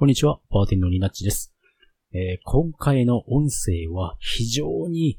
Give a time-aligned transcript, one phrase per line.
[0.00, 1.52] こんにちは、バーテンのニナッチです。
[2.14, 5.18] えー今回の音声は非常に、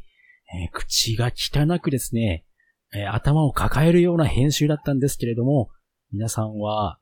[0.51, 2.47] えー口が汚くですね、
[2.91, 5.69] えー頭を抱えるような編集だったんですけれども、
[6.11, 6.97] 皆さんは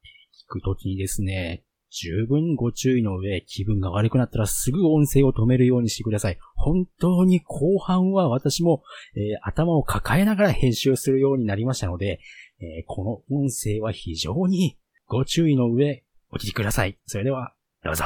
[0.50, 6.38] 聞くときにですね、十分ご注意の上、気分が悪くなったらすぐ音声を止めるようにしてください。
[6.58, 8.84] 本当に後半は私も、
[9.16, 12.20] え頭を抱えながら編集するようになりましたので、
[12.60, 14.78] えこの音声は非常に
[15.08, 16.98] ご注意の上、お聞きください。
[17.06, 17.54] それでは、
[17.84, 18.04] どうぞ。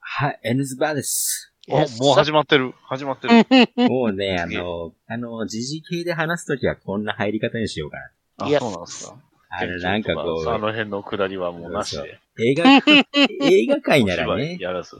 [0.00, 1.54] はい、N ズバーです。
[1.68, 2.74] お、もう始まってる。
[2.84, 3.68] 始まってる。
[3.88, 7.96] もうね、あの、あの、時事系で話すときはこんな入り方にしようか
[8.38, 8.46] な。
[8.56, 9.16] あ、そうなんですか。
[9.48, 12.20] あの、なんかこあの辺の下りはもうなしで。
[12.38, 12.64] 映画、
[13.48, 14.96] 映画界ならね、やらず。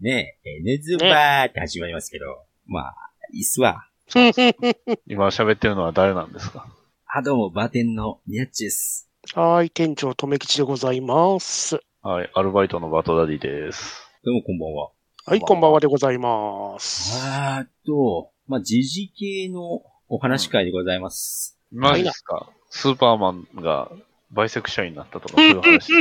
[0.00, 2.24] ね、N ズバーって始まりますけど、
[2.66, 2.94] まあ、
[3.32, 3.88] いいっすわ。
[5.06, 6.66] 今喋ってるのは誰なんですか？
[7.06, 9.08] あ、どうも、バーテンのニャッチです。
[9.34, 11.80] はい、店長、とめきちでございます。
[12.08, 14.00] はい、アルバイトのバトダディです。
[14.24, 14.90] どうも、こんばんは。
[15.24, 17.18] はい、こんばんはでございます。
[17.26, 21.58] あーっと、まあ、時事系のお話会でございます。
[21.72, 22.48] マジですか？
[22.70, 23.90] スーパーマンが
[24.30, 25.92] バイセクシャルになったとか そういう話。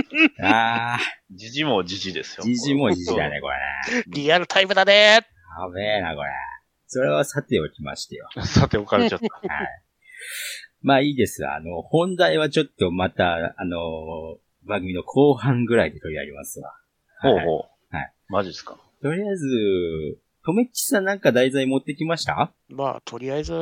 [0.44, 1.00] あ
[1.32, 2.44] ジジもジジですー、よ。
[2.44, 3.56] 時事も時事だね、これ
[3.98, 4.04] ね。
[4.10, 4.94] リアルタイムだね。
[4.94, 6.30] やべえな、これ。
[6.86, 8.30] それはさておきましてよ。
[8.46, 9.26] さて置かれちゃった。
[9.56, 9.68] はい。
[10.84, 11.48] まあいいです。
[11.48, 14.38] あの、本題はちょっとまた、あの、
[14.68, 16.74] 番組の後半ぐらいで取り上げますわ。
[17.20, 17.96] はいほうほう。
[17.96, 18.14] はい。
[18.30, 18.78] マジですか？
[19.02, 22.52] とりあえず、とめっちさんなんか題材持ってきました？
[22.70, 23.54] まあ、とりあえず、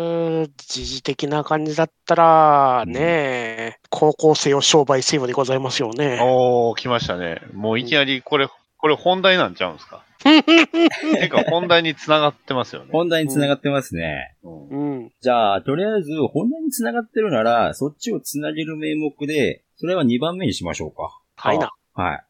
[0.57, 6.19] 時事的な感じだったら、ね、高校生を商売せよでございますよね。
[6.21, 7.41] おー、来ましたね。
[7.53, 8.47] もういきなりこれ、
[8.83, 10.03] これ本題なんちゃうんですか？
[10.23, 12.89] てか本題に繋がってますよね。
[12.91, 14.35] 本題に繋がってますね。
[14.43, 15.11] うんうん。
[15.21, 21.17] じゃあ、とりあえず、本題に繋がってるなら、そっちを繋げる名目で、それは2番目にしましょうか。
[21.37, 21.71] はいな。
[21.93, 22.23] はい。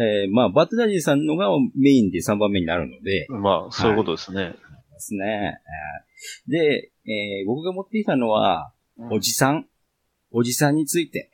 [0.00, 4.50] えー、まあ、バットダディさんのがメインで3番目になるので、まあ、そういうことですね。
[4.50, 4.56] で
[5.00, 5.58] すね。
[6.46, 8.72] えーで、えー僕が持ってきたのは、
[9.10, 9.66] おじさん。
[10.30, 11.30] おじさんについて。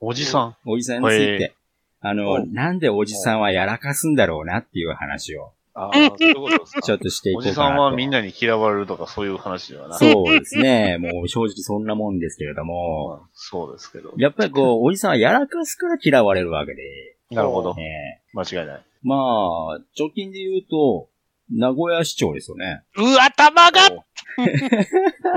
[0.00, 0.56] おじさん？
[0.66, 1.54] おじさんについへて。
[2.06, 6.82] あおの、なんでおじさんはやらかすんだろうなっていう話を、ああ、そういうことですか。
[6.82, 7.72] ちょっとしていこおじうかなと。
[7.72, 9.98] さんはみんなに嫌われるとかそういう話ではない。
[9.98, 10.98] そうですね。
[10.98, 14.12] もう正直そんなもんですけれども、まあそうですけど。
[14.16, 16.82] やっぱりこう、 おじさんはやらかすから嫌われるわけで、
[17.30, 17.74] なるほど。
[17.80, 18.76] え間違いない。
[18.76, 21.08] ーまあ、直近で言うと、
[21.50, 22.82] 名古屋市長ですよね。
[22.96, 23.80] う、頭が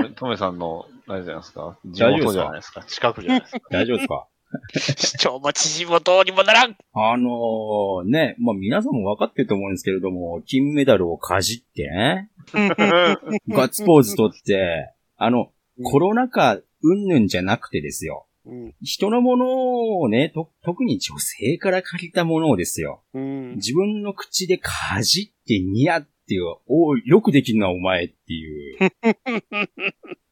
[0.04, 1.78] お トメさんの、あれじゃないですか。
[1.86, 2.82] 地元じゃないですか。
[2.84, 3.60] 近くじゃないですか。
[3.70, 4.26] 大丈夫ですか？
[4.74, 6.76] 市長も知事もどうにもならん。
[6.92, 12.30] あのね、まあ皆さんも分かってると思うんですけれども、金メダルをかじってね、
[13.48, 18.26] ガッツポーズ取って、あの、コロナ禍うんぬんじゃなくてですよ。
[18.46, 18.74] うん。
[18.82, 23.02] 人のものをね、と、特に女性から借りたものをですよ。
[23.12, 23.54] うん。
[23.56, 28.78] 自分の口でかじってニヤっていう、おいよくできるなお前っていう。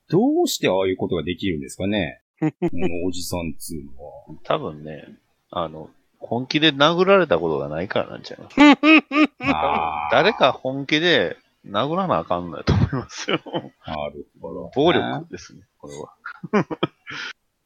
[0.08, 4.38] どうしてああいうことができるんですかねこのおじさんっつうのは。
[4.44, 5.18] 多分ね、
[5.50, 8.48] あの、本気で殴られたことがないからなんちゃうの
[9.52, 11.36] あー誰か本気で
[11.66, 13.40] 殴らなあかんのやと思いますよ。
[13.86, 14.70] なるほど。
[14.74, 16.14] 暴力ですね、これは。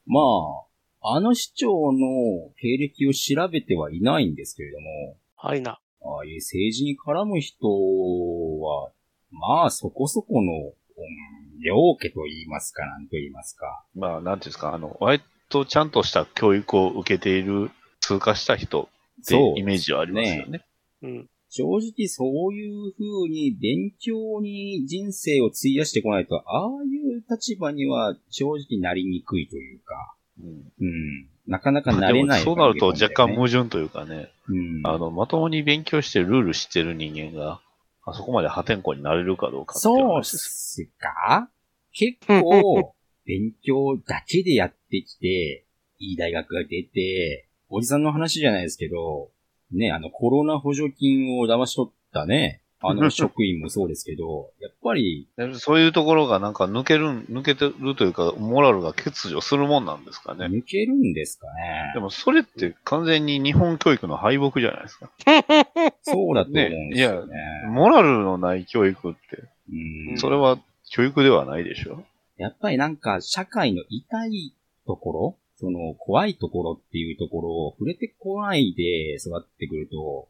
[0.07, 0.21] ま
[1.03, 5.81] あ、あの市長の経歴を調べてはいないんですけれども、はいな。
[6.03, 7.67] ああいう政治に絡む人
[8.61, 8.91] は、
[9.31, 10.75] まあそこそこの、うん
[11.63, 13.85] 両家と言いますか、なんと言いますか。
[13.95, 20.65] まあ、なんていうんですか、あの、割とちゃんとした教育を受けている、通過した人ってそうイメージはありますよね。
[21.03, 21.29] うん。
[21.51, 31.29] 正直そういう風に勉強に人生を費やしてこないと、ああいう立場には正直なりにくいというか、うんうん。
[31.47, 34.81] なかなかなれない、そうなると若干矛盾というかね、うん。
[34.85, 37.61] あの、まともに勉強してルール知ってる人間が、
[38.11, 40.39] あそこまで破天荒になれるかどうかってそうっす。
[40.39, 41.51] すか？
[41.93, 42.95] 結構、
[43.25, 45.67] 勉強だけでやってきて、
[45.99, 49.31] いい大学が出て、おじさんの話じゃないですけど、
[49.73, 60.47] ね、あの、コロナ補助金を騙し取ったね、あの、 職員もそうですけど、やっぱり、でそういうところがなんか抜ける、抜けてるというか、モラルが欠如するもんなんですかね。
[60.47, 62.01] 抜けるんですかねで。
[62.01, 65.11] もそれって完全に日本教育の敗北じゃないですか。
[66.03, 67.35] そうだと思うんですよね。
[67.69, 69.19] モラルのない教育って、
[69.69, 70.59] うんそれは
[70.91, 72.05] 教育ではないでしょ。
[72.37, 74.55] やっぱりなんか、社会の痛い
[74.87, 80.29] ところ、その、怖いところっていうところを触れてこないで育ってくると、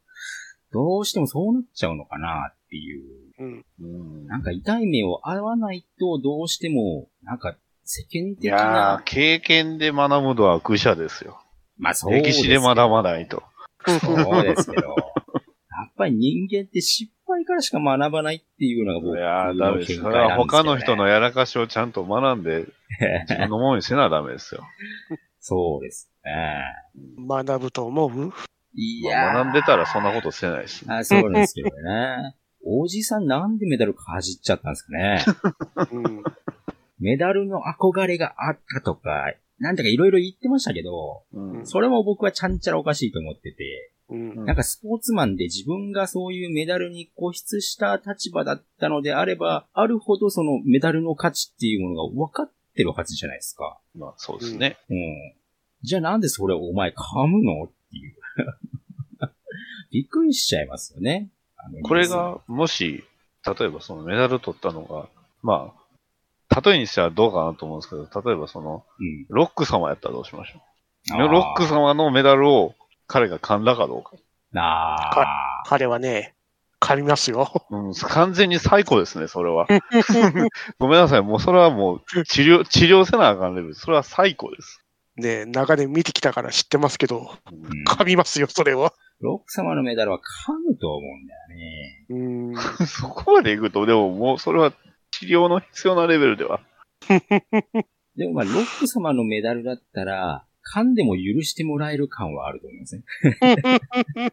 [0.72, 3.04] どうしてもそうなっちゃうのかなっていう。
[3.38, 3.64] うん。
[3.80, 11.40] うんなんか痛い目を合わないと、どうしても、なんか、世間い的やーな、、経験で学ぶのは愚者ですよ。
[11.78, 13.42] まあそうです歴史で学ばないと。
[13.86, 14.96] そうですけど。
[16.00, 19.96] ぱり人間って失敗からしか学ばないっていうのが僕いやー、ダメです。
[20.00, 22.66] それは見解なんですよね他の人のやらかしをちゃんと学んで、
[23.28, 24.62] 自分のものにせなダメですよ。
[25.40, 26.64] そうですね。
[27.28, 28.32] 学ぶと思う？
[28.74, 30.84] いやーまあ学んでたらそんなことせないし。
[30.88, 32.36] あそうなんですけどね。
[32.64, 35.24] おじさんなんでメダルかじっちゃったんですかね。
[35.92, 36.22] うん。
[36.98, 41.66] メダルの憧れがあったとか、なんだかいろいろ言ってましたけど、うん。
[41.66, 44.44] それも僕はちゃんちゃらおかしいと思ってて、うん。
[44.44, 53.78] なんかスポーツマンで自分がそういうメダルに固執した立場だったのであれば、あるほどそのメダルの価値っていうものが分かってるはずじゃないですか。
[53.94, 54.78] まあそうですね。
[54.90, 55.34] うん。
[55.82, 58.14] じゃあなんでそれをお前噛むのっていう。
[59.92, 61.28] びっくりしちゃいますよね。
[61.82, 63.04] これが、もし、
[63.44, 65.08] 例えばそのメダル取ったのが、
[65.42, 65.72] ま
[66.50, 69.26] あ、例えにしてはどうかなと思うんですけど、例えばその、うん。
[69.28, 70.60] ロック様やったらどうしましょ
[71.14, 71.18] う？
[71.18, 72.74] ロック様のメダルを
[73.06, 74.12] 彼が噛んだかどうか。
[74.52, 75.62] なあ。
[75.66, 76.34] 彼はね、
[76.80, 77.66] 噛みますよ。
[77.70, 79.66] うん、完全に最高ですね、それは。
[80.78, 83.74] ごめんなさい、もうそれはもう治療、治療せなあかんレベル。
[83.74, 84.82] それは最高です。
[85.20, 87.30] ね長年見てきたから知ってますけど、
[87.86, 88.92] 噛みますよ、それは。
[89.20, 92.06] ロック様のメダルは噛むと思うんだよね。
[92.08, 92.56] うん。
[92.86, 94.72] そこまで行くと、でももうそれは
[95.10, 96.60] 治療の必要なレベルでは。
[98.16, 100.44] でもまあ、ロック様のメダルだったら、
[100.74, 103.02] 噛んでも許してもらえる感はあると思いますね。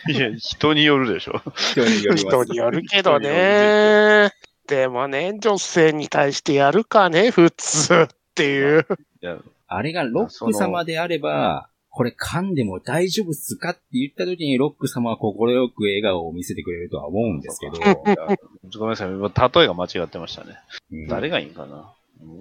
[0.13, 1.42] いや、人によるでしょ。
[1.56, 2.44] 人によります。
[2.44, 4.31] 人によるけどね。
[4.68, 8.86] でもね、女性に対してやるかね、普通っていう。
[9.22, 9.38] いや、
[9.68, 17.74] あれがロック様であれば、これ噛んでも大丈夫っすかって言った時にロック様は心よく笑顔を見せてくれるとは思うんですけど。
[17.74, 20.58] ごめんなさい、今例えが間違ってましたね。
[20.92, 21.94] うん誰がいいんかな？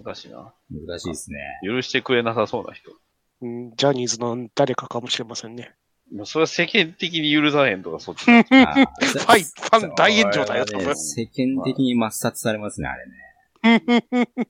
[0.05, 0.53] 難しいな。
[0.71, 1.39] 難しいですね。
[1.63, 2.91] 許してくれなさそうな人。
[3.43, 5.75] うんジャニーズの誰かかもしれませんね。
[6.13, 8.31] もうそれは世間的に許さへんとかそっち。
[8.31, 10.95] あファイ、ファン大炎上だよ、ね。
[10.95, 13.13] 世間的に抹殺されますね、あれね。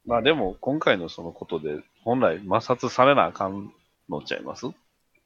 [0.07, 3.73] まあでも、今回のそのことで、本来抹殺されなあかん
[4.09, 4.67] のちゃいます、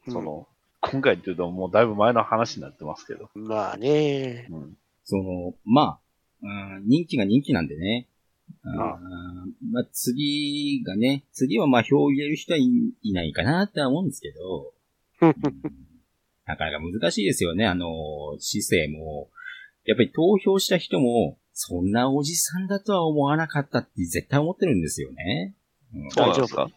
[0.09, 0.47] その、
[0.81, 3.29] 今回っていうともうだいぶ前の話になってますけど。
[3.35, 4.47] まあね。
[4.51, 4.77] うん。
[5.05, 6.01] その、まあ、
[6.43, 8.07] うん、人気が人気なんでね。
[8.65, 8.99] うんまあ
[9.73, 12.65] まあ、次がね、次はまあ票を入れる人はい、
[13.03, 14.73] いないかなって思うんですけど、
[15.23, 15.35] うん
[16.51, 17.87] なかなか難しいですよね、あの、
[18.41, 19.31] 姿勢も。
[19.85, 25.55] やっぱり投票した人も、そんなおじさんだとは思わなかったって絶対思ってるんですよね。
[25.95, 26.71] うんそうなんですか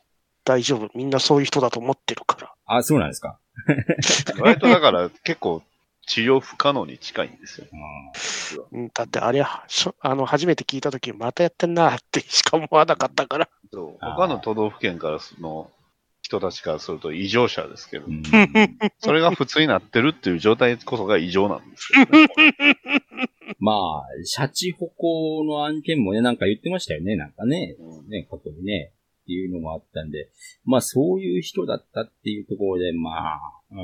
[0.43, 0.89] 大丈夫。
[0.93, 2.53] みんなそういう人だと思ってるから。
[2.65, 3.39] あ、そうなんですか。
[4.43, 5.63] 割とだから結構
[6.05, 7.67] 治療不可能に近いんですよ。
[7.71, 13.49] うんうんだってあれは、しょあの、初めて聞いたとき、またやってんなってしか思わなかったから。
[13.71, 15.71] そう他の都道府県からその
[16.21, 18.21] 人たちからすると異常者ですけど、うん
[18.99, 22.27] それが普通になってるっていう状態こそが異常なんですけどね。
[23.59, 27.75] まあ、シャチホコの案件もね、なんか言ってましたよね、なんかね。
[27.79, 28.93] うんね、過去にね。
[29.23, 30.29] っていうのもあったんで、
[30.65, 33.39] まあそういう人だったっていうところで、まあ、
[33.71, 33.77] うん。
[33.77, 33.83] ま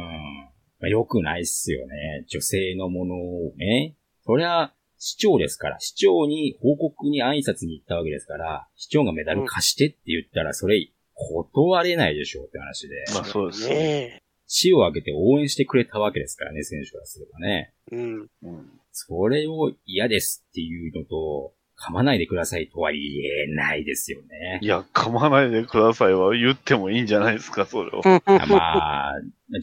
[0.83, 2.25] あ良くないっすよね。
[2.27, 3.95] 女性のものをね。
[4.25, 13.05] そりゃ、市長ですから、市長に報告に挨拶に行ったわけですから、市長がメダル貸してって言ったら、それ、断れないでしょうって話で。
[13.13, 13.75] まあそうですね。
[13.75, 17.73] ね市を挙げて応援してくれたわけですからね、選手からすればね。
[17.93, 17.95] え。
[17.95, 18.27] うん。
[18.43, 24.67] うんそれを嫌ですっていうのと、噛まないでくださいとは言えないですよねい。
[24.67, 28.01] や、噛まないでくださいは言ってもいいんじゃないですか、それを。
[28.03, 29.13] まあ、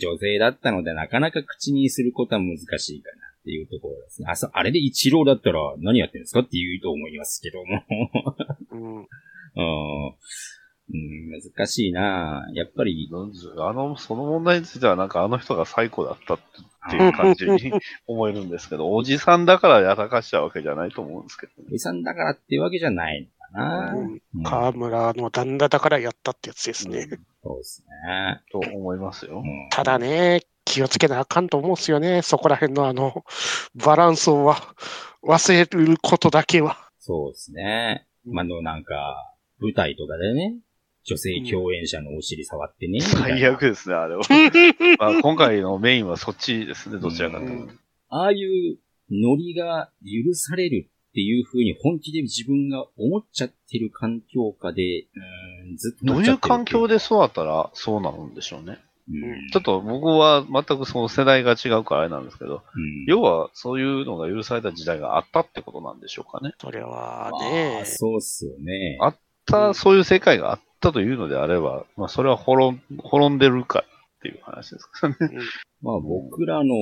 [0.00, 4.28] 女性だったのでなかなか口にすることは難しいかなっていうところですね。
[4.30, 7.84] あ、そあれで一郎だったら何やってんですかって言うと思いますけども。
[8.72, 8.96] うん。
[9.56, 10.14] うん
[10.88, 13.10] うん、難しいなやっぱり、
[13.58, 16.38] あの、その問題についてはなんかあの人が最高だったっ
[16.90, 17.72] ていう感じに
[18.06, 21.68] 思えるんですけど、おじさんだからやらかしたわけじゃないと思うんですけどね。
[21.68, 27.08] おじさんだからっていうわけじゃないのかな、うんうん河村の旦那だからやったってやつですね。
[27.42, 28.42] そうですね。
[28.52, 29.40] と思いますよう。
[29.40, 32.22] んただね、気をつけなあかんと思うんですよね。
[32.22, 33.24] そこら辺のあの、
[33.74, 34.56] バランスをわ
[35.24, 36.76] 忘れることだけは。
[36.98, 38.06] そうですね。
[38.24, 40.56] まあ、あの、なんか、舞台とかでね、
[41.08, 43.00] 女性共演者のお尻触ってね。
[43.00, 44.22] 最悪ですね、あれは。
[44.98, 47.74] まあ、今回のメインはそっちですね、どちらかというと。
[48.08, 48.78] ああいう
[49.10, 58.78] ノリが許されるっていう風に本気で自分が思っちゃってる環境下で、うーん、ずっとどういう環境で育ったらそうなるんでしょうね。
[59.08, 66.54] うんちょっと僕は全くその世代が違うからあれなんですけど、うん要はそういうのが許された時代があったってことなんでしょうかね。
[66.58, 68.98] それはまねあ、、そうっすよね。
[69.00, 69.14] あ
[69.46, 73.88] た、そういう世界があったというのであれば、まあそれは滅ん滅んでるから、っ
[74.22, 75.16] ていう話ですかね。
[75.82, 76.74] まあ僕らの、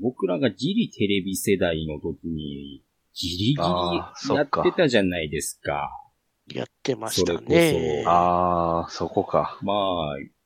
[0.00, 2.84] 僕らがギリテレビ世代の時に、
[3.14, 3.56] ギリギリ
[4.34, 5.90] やってたじゃないですか。
[6.54, 8.04] やってましたそれねこ。
[8.04, 9.58] そああ、そこか。
[9.62, 9.76] まあ、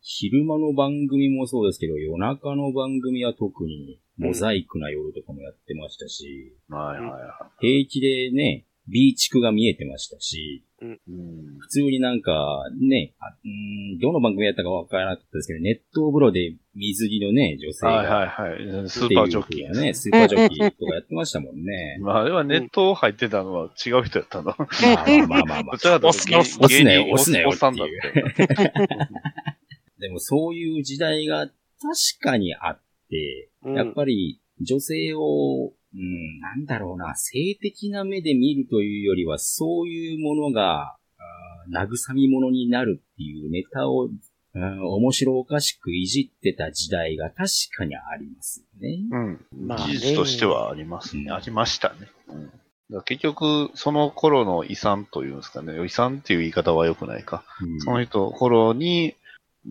[0.00, 10.64] 昼間の番組もそうですけど、夜中の番組は特に、モザイクな夜とかもやってましたし、はいはいは平気でね、ビーチクが見えてましたし、い。
[10.82, 11.58] うん。
[11.60, 12.32] 普通になんか、
[12.80, 18.88] ね、あうーんどの番組やったかわからなかったですけど、熱湯風呂で水着のね、女性が、はいはいはい。
[18.88, 21.98] スーパージョッキーね、スーパージョッキーとかやってましたもんね。
[22.00, 24.54] まあ、あれはネット入ってたのは違う人やったの。
[24.56, 25.78] まあまあまあまあまあど。
[25.78, 28.58] ちらかというと押すな押す押すなよ芸人押すなよおっさんだったよ
[30.00, 31.54] でもそういう時代が確
[32.20, 40.96] かにあって、うんやっぱり女性を、うん、なんだろうな、性的な目で見るというよりは、そういうものが、
[41.70, 44.20] 慰み者になるっていうネタを、うん
[44.54, 48.98] 面白おかしくいじってた時代が確かにありますよね。
[49.10, 49.66] うん。
[49.66, 51.22] まあね事実としてはありますね。
[51.22, 51.96] うんありましたね。
[52.28, 52.44] うん。
[52.44, 52.56] だか
[52.90, 55.82] ら結局、その頃の遺産というんですかね。
[55.82, 57.44] 遺産っていう言い方は良くないか。
[57.62, 59.14] うんその人、頃に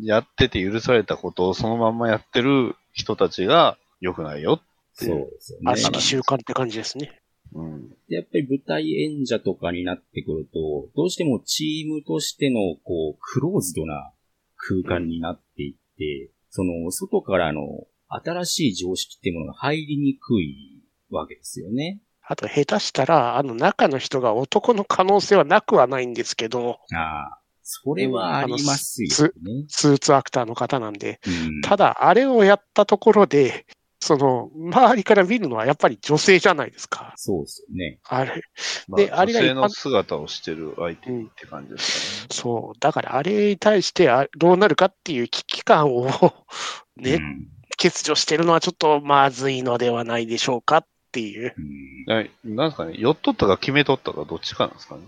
[0.01, 4.61] やってて許されたことをそのまんまやってる人たちが良くないよ。
[4.93, 5.71] そうですよね。
[5.71, 7.21] 悪しき習慣って感じですね。
[7.53, 7.89] うん。
[8.07, 14.11] でやっぱり舞台演者とかになってくると、どうしてもチームとしての、こう、クローズドな
[14.55, 17.61] 空間になっていって、その、外からの
[18.07, 22.01] 新しい常識っていうものが入りにくいわけですよね。
[22.23, 29.09] あと、下手したら、あの、中の人が男の可能性はなくはないんですけど、ああ、それはありますよ
[29.41, 29.65] ね。
[29.67, 33.65] スーツアクターの方なんで、うんただ、あれをやったところで、
[34.03, 37.13] その、周りから見るのはやっぱり女性じゃないですか。
[37.17, 37.99] そうですよね。
[38.03, 38.41] あれ。
[38.87, 42.27] まであれが女性の姿をしてる相手にって感じですかね。
[42.31, 42.79] そう。
[42.79, 46.07] だから、あれに対してあどうなるかっていう危機感を
[46.97, 47.47] ね、うん
[47.81, 51.53] 欠如してるのはちょっとまずいのではないでしょうかっていう。
[51.57, 55.01] うんななんですかね、寄っとったか決めとったかどっちかなんですかね？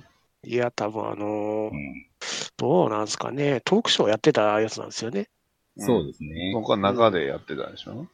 [0.45, 2.05] いや、多分あのーうん
[2.57, 3.61] どうなんですかね。
[3.65, 5.27] トークショーやってたやつなんですよね。
[5.77, 6.51] そうですね。
[6.55, 8.07] 僕は中でやってたでしょ？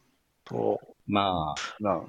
[0.50, 2.02] そまあ、な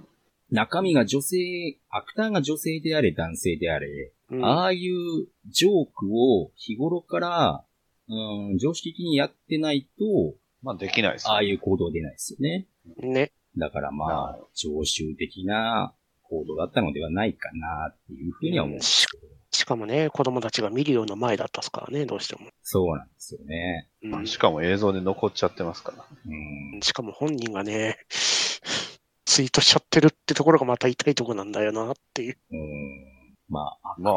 [0.51, 3.88] 中身が女性、アクターが女性であれ男性であれ、
[4.31, 4.36] う。
[4.36, 7.65] うんああいうジョークを日頃から、
[8.07, 12.67] うん、常識的にやってないと、まあできないですよああいう行動出ないですよね。
[12.98, 13.31] ね。
[13.57, 15.93] だからまはあ、常習的な
[16.24, 19.30] 行動だったのではないかなっていうふうには思うんですけど。
[19.61, 22.49] しかもね、子供たちが見るような前だったですからね、どうしても。
[22.63, 23.87] そうなんですよね。
[24.01, 26.03] うんしかも映像で残っちゃってますから。
[26.25, 26.79] うん。
[26.81, 32.37] しかも本人がね、ツイートしちゃってるってところがまた痛いとこなんだよなっていう。
[32.51, 33.11] うん
[33.49, 34.11] まあ、ま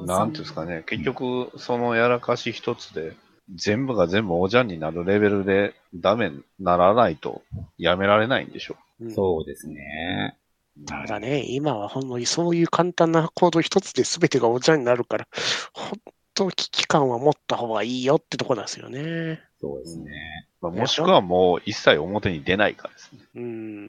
[0.00, 3.16] あ、なんていうんですかね、結局、そのやらかし一つで、
[3.52, 7.42] 全部が全部おじゃんになるレベルでダメにならないと
[7.78, 10.38] やめられないんでしょうんそうですね。
[10.86, 15.28] ただね、今はほんのにそういう簡単な行動一つで全てがお茶になるから、
[15.72, 15.98] 本
[16.34, 19.42] 当危機感は持った方がいいよってとこなんですよね。
[19.60, 20.48] そうですね。
[20.60, 23.20] まあ、もしくはもう一切表に出ないかですね。
[23.34, 23.42] うん。
[23.42, 23.88] うん。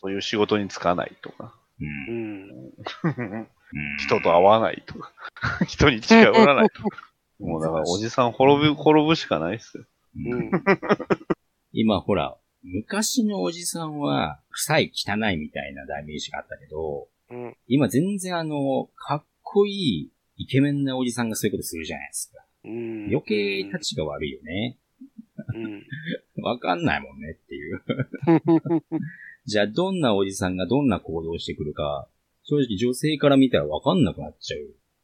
[0.00, 1.54] そういう仕事に就かないとか。
[1.80, 2.48] うん
[3.98, 5.12] 人と会わないとか、
[5.66, 7.12] 人に近寄らないとか。
[7.40, 9.84] もうだからおじさん滅ぶ、滅ぶしかないっすよ。
[10.14, 10.50] うん。
[11.72, 17.56] 今ほら、昔のおじさんは、臭い汚いみたいなダメージがあったけど、うん。
[17.66, 22.44] 今全然あの、かっこいいイケメンなおじさんがそういうことするじゃないですか。
[22.64, 23.06] うん。
[23.08, 24.78] 余計立ちが悪いよね。
[25.54, 26.44] うん。
[26.44, 27.82] わかんないもんねっていう。
[29.44, 32.08] じゃあどんなおじさんがどんな行動をしてくるか、
[32.44, 34.60] 正直女性から見たらわかんなくなっちゃう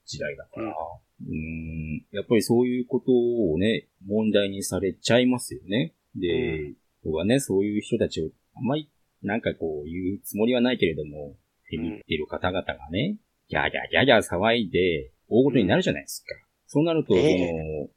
[0.06, 5.94] 時代だから、うーん、やっぱりそういうことをね、問題にされちゃいますよね。
[6.14, 6.74] で、
[7.08, 8.90] 僕はね、そういう人たちをあんまり
[9.22, 11.36] なんかこう言うつもりはないけれども、
[11.70, 13.16] 手に入ってる方々がね、
[13.48, 16.34] ギャーギャーギャーギャー騒いで大事になるじゃないですか。
[16.66, 17.88] そうなると、そえの、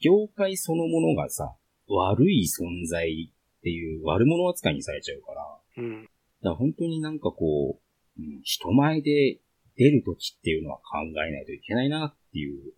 [0.00, 1.54] 業界そのものがさ、
[1.88, 6.02] 悪い存在っていう悪者扱いにされちゃうから、うん。
[6.02, 6.10] だか
[6.50, 9.40] ら本当になんかこう、うん人前で
[9.76, 12.72] 出るときっていうのは考えないといけないなっていう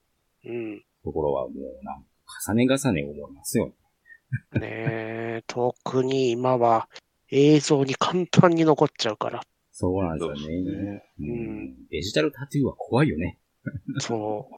[0.45, 0.83] うん。
[1.04, 2.09] ところはもうなんか
[2.49, 3.73] 重ね重ね思いますよね。
[4.52, 6.88] ねえ、特に今は
[7.30, 9.42] 映像に簡単に残っちゃうから。
[9.73, 10.73] そうなんですよね。
[10.73, 11.04] ね。
[11.20, 13.38] ううんんデジタルタトゥーは怖いよね。
[14.00, 14.49] そ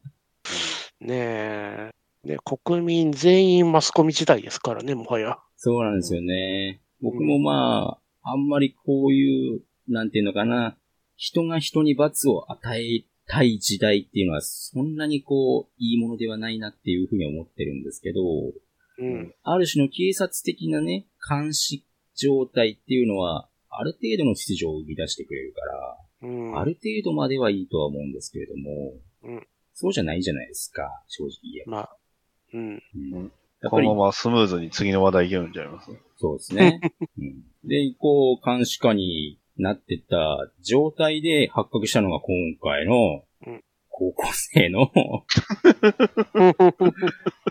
[1.01, 1.05] う。
[1.05, 1.91] ねえ。
[2.23, 5.39] ね、国民全員マスコミ時代ですからね、もはや。
[5.57, 6.83] そうなんですよね。
[7.01, 10.77] 僕もまあ、あんまりこういう、なんていうのかな、
[11.17, 18.21] 人が人に罰を与えたい時代っていうのは、そんなにこう、いいものではないなっていうふうに思ってるんですけど、
[19.01, 19.35] ううん。
[19.43, 26.59] ある種の警察的なね、監視状態っていうのは、ある程度の秩序を生み出してくれるから、うん。
[26.59, 31.73] ある程度まではいいとは思うんですけれども、うんそうじゃないじゃないですか、正直言えば。
[31.73, 31.97] まあ、
[32.53, 32.83] うん。
[33.15, 33.33] うん
[33.69, 36.81] このままスムーズに次の話題いけるんちゃいますそうですね。
[37.19, 43.65] うん、で、こう、監視下になってた状態で発覚したのが今回のうん、
[44.01, 44.91] 高校生の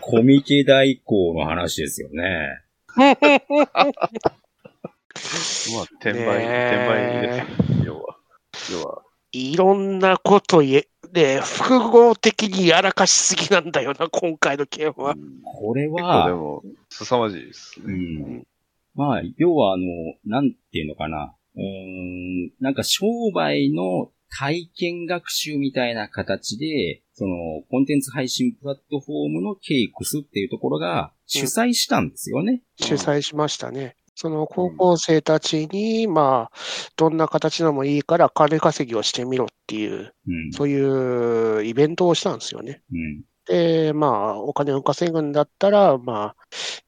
[0.00, 2.64] コミケ代行の話ですよね。
[2.96, 3.14] まあ、
[6.00, 7.94] 転売、ね転え売ですよ。
[7.94, 8.16] 要は。
[8.72, 15.14] 要は、いろんなこと言え、で、複合的にやらかしすぎなんだよな、今回の件は。
[15.44, 17.94] これ結構では、も、凄まじいですうね。
[17.94, 18.46] ん。
[18.96, 19.84] まあ、要はあの、
[20.26, 21.32] なんていうのかな。
[21.54, 32.62] うーん、なんか商売の体験学習みたいな形で、その、コンテンツ配信プラットフォームのケイクスっていうところが主催したんですよね。
[32.80, 33.96] 主催しましたね。
[34.14, 36.58] その高校生たちに、まあ、
[36.96, 40.52] どんな形でもいいから金稼ぎをしてみろっていう、うん。
[40.52, 42.82] そういうイベントをしたんですよね。
[42.92, 43.22] うん。
[43.46, 46.36] で、まあ、お金を稼ぐんだったら、まあ、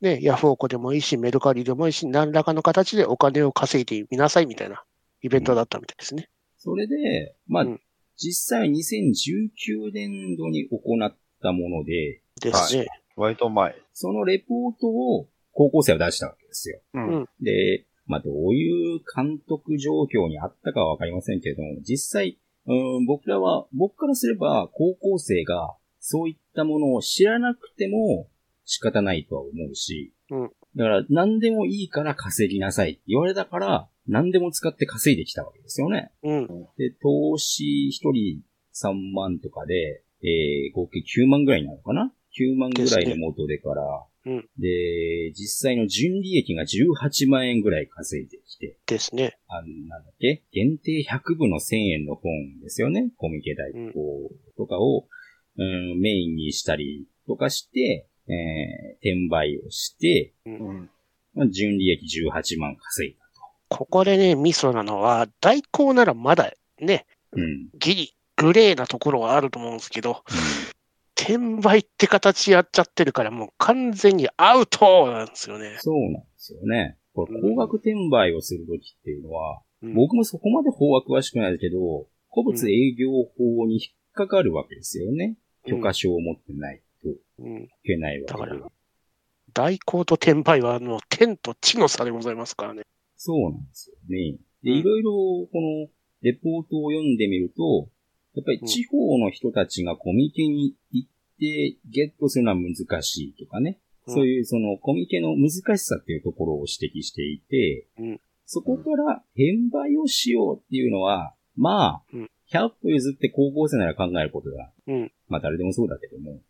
[0.00, 4.84] ね、ヤフオクでもいいし、メルカリでもいいし、何らかの形でお金を稼いでみなさいみたいな
[5.22, 6.28] イベントだったみたいですね。
[6.64, 7.81] それで、まあ、うん
[8.16, 12.87] 実際2019年度に行ったもので、ですね。
[13.16, 13.75] 割と前。
[13.92, 16.81] そのレポートを高校生は出したわけですよ。
[16.95, 17.28] ううん。
[17.40, 28.28] で、まあ、どういう監督状況にあったかはわかりませんけれども、実際、うん、僕らは、僕からすれば高校生がそういったものを知らなくても
[28.64, 36.10] 仕方ないとは思うし、うんだから何でもいいから稼ぎなさいって言われたから、何でも使って稼いできたわけですよね。
[36.22, 36.46] うん。
[36.76, 38.42] で、投資一人
[38.74, 43.82] 3万とかで、えー、合計9万ぐらいになるのかな ?9 万ぐらいで元でから、
[44.24, 49.36] うんで、実際の純利益が18万円ぐらい稼いできて、ですね。
[49.48, 50.44] あの、なんだっけ？
[50.52, 53.10] 限定100部の1000円の本ですよね。
[53.16, 55.06] コミケ代行とかを、
[55.58, 60.90] うん、メインにしたりとかして、えー、転売をして、うん。
[61.35, 63.22] まあ、純利益18万稼いだ
[63.68, 67.40] ここでね、ミソなのは、代行ならまだね、と。
[67.40, 67.68] うん。
[67.78, 70.24] ギリ、グレーなところはあると思うんですけど、
[71.16, 75.76] 転売って形やっちゃってるから、もう完全にアウトなんですよね。
[75.80, 76.98] そうなんですよね。
[77.14, 85.37] これ、高額転売をするときっていうのは、うん僕もそこまで法は詳しくないけど、古物営業法に引っかかるわけですよね。
[85.66, 86.80] 許可証を持ってない
[87.42, 88.40] うんけないわけで。
[88.40, 88.68] だから
[89.55, 92.85] 代行と転売は、あの、天と地の差でございますからね。
[93.16, 94.38] そうなんですよね。
[94.62, 95.88] で、うんいろいろ、この、
[96.22, 97.88] レポートを読んでみると、
[98.35, 103.78] やっぱり地方の人たちがコミケに行ってゲットするのは難しいとかね。
[104.07, 114.72] うんそういうそのコミケの難しさっていうところを指摘していて、うんそこから転売をしようっていうのは、まあ、うん100歩譲って高校生なら考えることだ。
[114.88, 116.40] うんまあ誰でもそうだけども。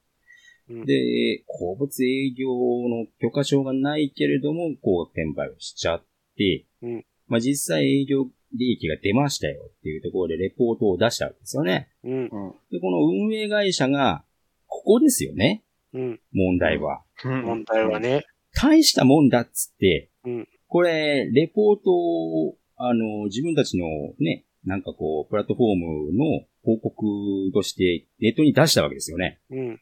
[0.72, 6.04] うんで、鉱物営業の許可証がないけれども、こう転売をしちゃっ
[6.37, 11.88] て、うんまあ実際営業利益が出ましたよっていうところでレポートを出したわけですよね。
[12.04, 12.28] うん、うん。
[12.70, 14.24] で、この運営会社が、
[14.66, 15.62] ここですよね。
[15.94, 16.20] うん。
[16.32, 17.02] 問題は。
[17.24, 18.24] 問題はね。
[18.54, 23.87] 大したもんだっつって、うんこれ、レポートを、あの、自分たちの
[24.18, 29.38] ね、なんかこう、プラットフォームの報告として、ネットに出したわけですよね。
[29.50, 29.80] うん。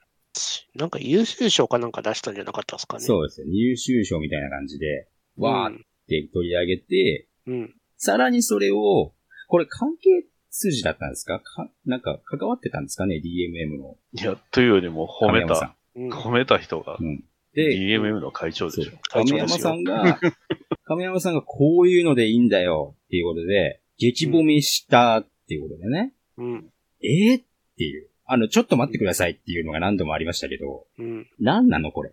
[0.75, 3.05] なんか優秀賞かなんか出したんじゃなかったですかね。
[3.05, 3.53] そうですよね。
[3.55, 5.45] 優秀賞みたいな感じで、うん。
[5.45, 7.75] わーって取り上げて、うん。
[7.97, 9.13] さらにそれを、
[9.49, 11.41] これ関係筋だったんですか？
[11.41, 16.13] かなんか関わってたんですかね ?DMM のいや、というよりも褒め亀山さた、うん。
[16.13, 16.97] 褒めた人がん。
[17.01, 17.25] うん。
[17.55, 18.93] で、DMM の会長でしょ。
[19.09, 20.21] 亀山さんが、
[20.85, 26.15] 亀山さんがこういうのでいいんだよっていうことで、激褒めしたっていうことでね。
[26.37, 26.73] うん。
[27.03, 27.45] えー、っ
[27.77, 28.10] ていう。
[28.33, 31.29] あの、ちょっと待ってくださいっていうのが何度もありましたけど、うん。
[31.41, 32.11] 何なのこれ？
[32.11, 32.13] っ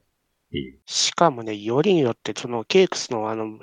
[0.52, 0.80] ていう。
[0.86, 3.60] しかもね、よりによって、そのケークスのあの、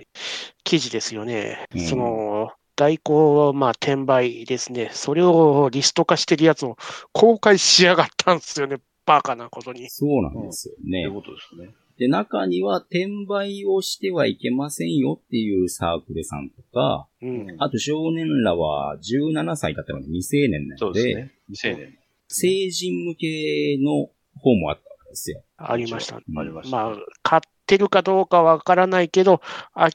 [0.63, 1.67] 記事ですよね。
[1.75, 4.91] うんその、代行、まあ、転売ですね。
[4.93, 6.77] それをリスト化してるやつを
[7.13, 8.79] 公開しやがったんですよね。
[9.07, 9.89] バカなことに。
[9.91, 11.15] そうなんですよねという。
[11.15, 11.75] ことですね。
[11.99, 17.57] で、中には転売をしてはいけませんよっていうサークルさんとか、うん。
[17.59, 21.33] あと少年らは17歳だったので未成年なので、そうですね。
[21.49, 21.99] 未成年。
[22.35, 25.43] 成人向けの方もあったわけですよ。
[25.57, 26.17] ありました。
[26.17, 26.77] うんありました。
[26.77, 29.41] まあ、買ってるかどうかわからないけど、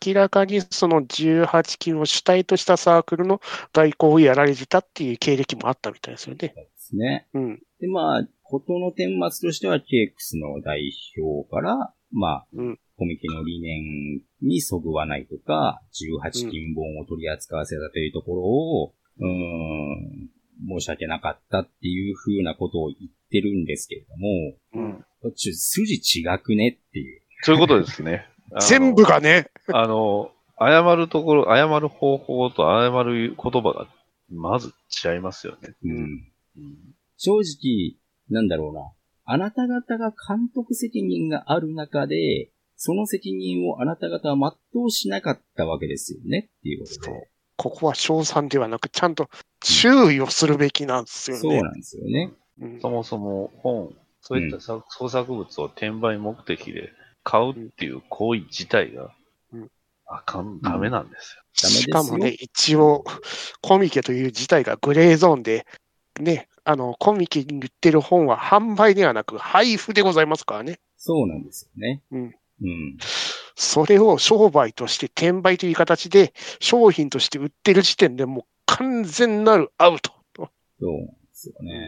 [0.05, 3.41] 明らかにその18金を主体としたサークルの
[3.73, 6.53] 代行をやられてたっていう経歴もあったみたいですよね。
[6.55, 7.27] そうですね。
[7.33, 7.59] うん。
[7.79, 20.29] で、まあ、ことの顛末としては、ケークスの代表から、まあ、うんコミケの理念にそぐわないとか、18金本を取り扱わせたというところを、うーん、
[20.67, 25.05] 申し訳なかったっていう風なことを言ってるんですけれども、うん。
[25.21, 27.21] こっち筋違くねっていう。
[27.41, 28.25] そういうことですね。
[28.67, 33.87] 全部がね、あの、謝るところ、謝る方法と謝る言葉が、
[34.31, 34.73] まず
[35.05, 35.75] 違いますよね。
[35.83, 35.97] うん
[36.57, 36.89] うん
[37.21, 37.97] 正直、
[38.29, 38.93] なんだろうな。
[39.25, 47.29] あなた方が監督責任がある中で、その責任をあなた方は全うしなかったわけですよねっていうことそうで。
[47.59, 51.41] ここは賞賛ではなく、ちゃんと注意をするべきなんですよね。
[51.41, 52.31] そうなんですよね。
[52.61, 56.93] うんそもそも本、そういった作創作物を転売目的で
[57.23, 59.13] 買うっていう行為自体が
[59.51, 59.67] うん、
[60.07, 61.43] あかん、ダメなんですよ。
[61.61, 63.03] ダメですよしかもね、一応、
[63.61, 65.65] コミケという自体がグレーゾーンで、
[66.17, 70.79] ね、あの、コミケに売ってる本は販売ではなく配布でございますからね。
[70.95, 72.01] そうなんですよね。
[72.11, 72.35] うん。
[72.61, 72.97] うん。
[73.55, 80.11] それを商売として転売という形で商品として売ってる時点でもう完全なるアウト。
[80.79, 81.87] そうなんですよね。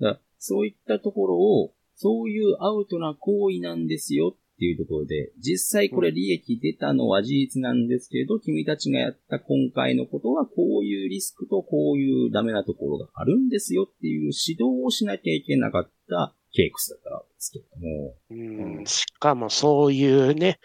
[0.00, 20.58] だそういったところを、そういうアウトな行為なんですよっていうところで、実際これ利益出たのは事実なんですけれど、君たちがやった今回のことはこういうリスクとこういうダメなところがあるんですよっていう指導をしなきゃいけなかったケークスだったわけですけれども、うんうんしかもそういうね、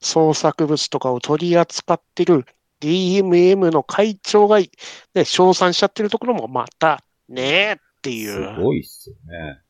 [0.00, 2.44] 創作物とかを取り扱ってる
[2.80, 8.62] DMM の会長が、ね、称賛しちゃってるところもまた、ねえっていすう。
[8.62, 9.60] ごいっすよね。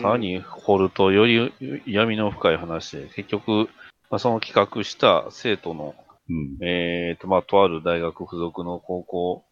[0.00, 1.52] さらに掘るとより
[1.86, 3.68] 闇の深い話で、結局、
[4.10, 5.94] まあ、その企画した生徒の、
[6.28, 6.64] うん。
[6.64, 9.44] えーと、まあ、とある大学附属の高校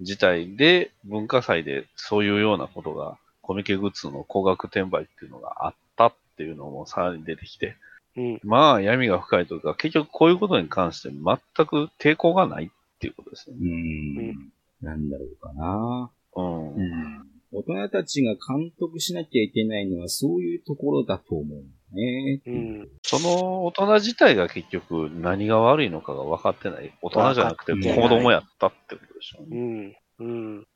[0.00, 7.76] 自体で、文化祭でそういうようなことが、コミケグッズの高額転売っていうのがあったっていうのもさらに出てきて、
[8.16, 13.56] うんまあ闇が深いというか、結局こういうことに関して全く抵抗がないっていうことですね。
[13.60, 14.52] うーん。
[14.80, 16.10] なんだろうかな。
[16.36, 16.74] うん。
[16.74, 17.26] うん。
[17.52, 22.40] 大人たちが監督しなきゃいけないのはそういうところだと思うね。
[22.46, 26.92] うんその大人自体が結局何が悪いのかが分かってない。
[27.02, 29.60] 大人じゃなくて子供やったってことでしょううね。
[29.60, 29.96] ん。
[30.18, 30.66] うん。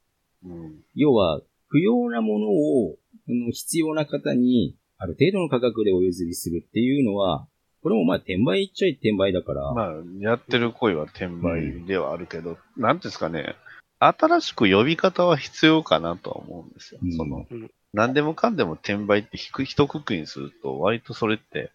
[0.45, 0.81] うん。
[0.95, 2.97] 要は、不要なものを、
[3.29, 7.47] うん必要な方に、ある程度の価格でお譲りするっていうのは、
[7.83, 13.55] これもまあ転売っちゃい転売だから、まあ、やってる行為は転売ではあるけど、なんていうんですかね、
[14.01, 17.01] 新しく呼び方は必要かなとは思うんですよ。
[17.03, 21.71] うんそのうん、何でもかんでも転売ってひく一括りにすると、割とそれって、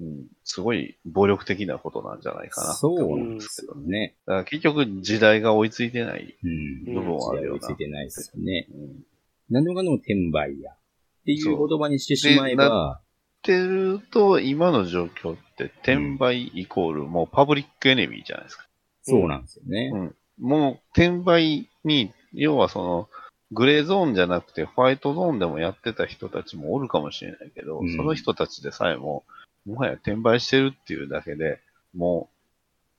[0.00, 3.88] うん、すごい暴力的なことなんじゃないかなってそう思なんでようんですすけどね。
[3.88, 4.16] ね。
[4.26, 6.38] だから結局時代が追いついてない。
[6.44, 6.94] うん。
[6.94, 8.68] 部分はあるよな時代追いついてないですよね。
[8.70, 9.02] うん
[9.50, 10.72] 何でもかんでも転売や。
[10.72, 10.74] っ
[11.24, 13.00] ていう言葉にしてしまえば、
[13.38, 18.66] ってると、今の状況って、転売イコールもうパブリックエネミーじゃないですか。
[19.02, 19.90] そうなんですよね。
[19.94, 23.08] うんもう、転売に、要はその、
[23.50, 29.24] グレーゾーンじゃなくて、ホワイトゾーンでもやってた人たちもおるかもしれないけど、うんその人たちでさえも、
[29.66, 31.60] もはや転売してるっていうだけで、
[31.94, 32.30] も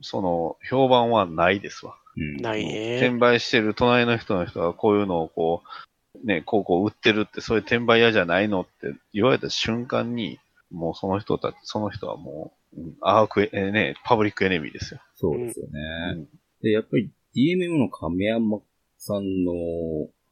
[0.02, 1.96] う、その、評判はないですわ。
[2.18, 2.98] うんないね。
[2.98, 5.89] 転売してる隣の人の人がこういうのをこう、
[6.24, 10.40] ね、こうこう売ってるって、そういう転売屋じゃないのって言われた瞬間に、
[10.72, 15.00] もうその人たち、その人はもう、うんアークエ、えーね、パブリックエネミーですよ。
[15.16, 15.72] そうですよね。
[16.18, 18.60] うんで、やっぱり DMM の亀山
[18.98, 19.54] さんの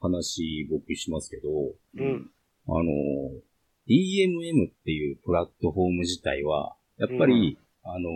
[0.01, 1.49] 話僕しますけど、
[1.97, 2.29] うん。
[2.67, 2.83] あの、
[3.87, 8.09] DMM っていうプラットフォーム自体は、やっぱり、あの、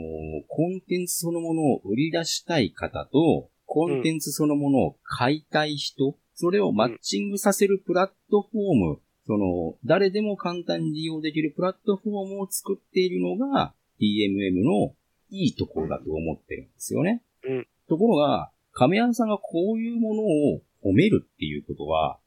[0.48, 14.96] コンテンツそのものを売り出したい方と、コンテンツそのものを買いたい人、それをマッチングさせるプラットフォーム、その、誰でも簡単に利用できるプラットフォームを作っているのが DMM の
[15.30, 17.22] いいところだと思ってるんですよね。
[17.44, 22.18] うんところが、亀山さんがこういうものを褒めるっていうことは、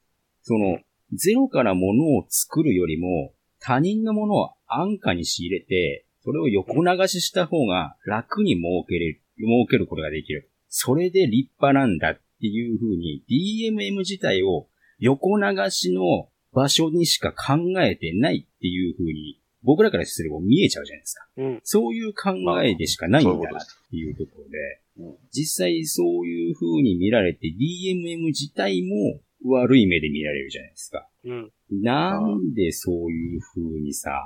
[0.43, 0.79] その、
[1.13, 10.51] ゼロからものを作るよりも、他人のものを安価に仕入れて、それを横流しした方が楽に儲けれる、儲けることができる。
[10.69, 14.67] それで立派なんだっていう風に DMM 自体を
[14.99, 21.27] 横流しの場所にしか考えてないっていう風に僕らからすれば見えちゃうじゃないですか。
[21.39, 21.61] うん。
[21.65, 23.67] そういう考えでしかないんだなっ。
[23.91, 24.59] ていうところで、
[24.99, 29.19] うん実際そういう風に見られて DMM 自体も
[29.51, 31.09] 悪い目で見られるじゃないですか。
[31.25, 31.51] うん。
[31.71, 34.23] なんでそういう風にさ、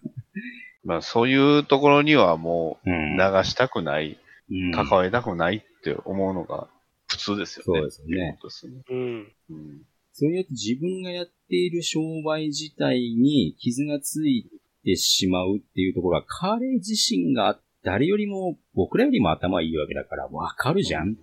[0.84, 4.18] まあそういうところにはもう、うん流したくない、
[4.50, 6.68] うん関わりたくないって思うのが
[7.18, 7.80] 普通ですよね。
[7.80, 8.84] そうですよねうね。
[8.88, 9.32] うん。
[9.50, 9.82] うん
[10.18, 14.50] それによって自分がやっている商売自体に傷がつい
[14.82, 21.14] てしまうっていうところは、彼自身が誰よりも、僕らよりも頭いいわけだから、わかるじゃんっ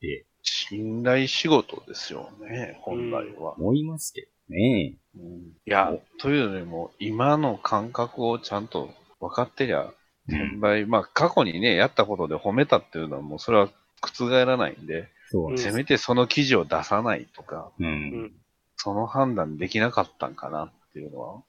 [0.00, 3.54] て信頼仕事ですよね、本来は。
[3.58, 4.98] 思いますけどね。
[5.16, 9.92] うんいや、というよりも、今の感覚をちゃんと分かってりゃ、
[10.28, 13.68] 転売、まあ過去にね、やったことで褒めたっていうのはもうそれは
[14.00, 17.84] 覆らないんで、そううんせめてその記事を出さないとか、う。
[17.84, 17.92] うん
[18.26, 18.32] ん。
[18.76, 21.42] その判断できなかったんかなっていうのは、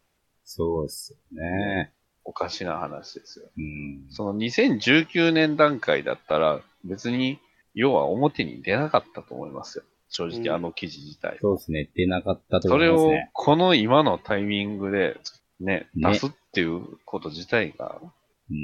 [0.43, 1.93] そうっすよね。
[2.23, 3.45] おかしな話ですよ。
[3.55, 4.07] うん。
[4.09, 7.39] その2019年段階だったら、別に、
[7.75, 9.83] 要は表に出なかったと思いますよ。
[10.09, 11.37] 正直、うんあの記事自体。
[11.39, 11.91] そうですね。
[11.93, 15.17] 出なかったとそれを思いますね。、この今のタイミングで、
[15.59, 18.11] ね、ね出すっていうこと自体が、うん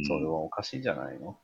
[0.06, 1.38] それはおかしいんじゃないの、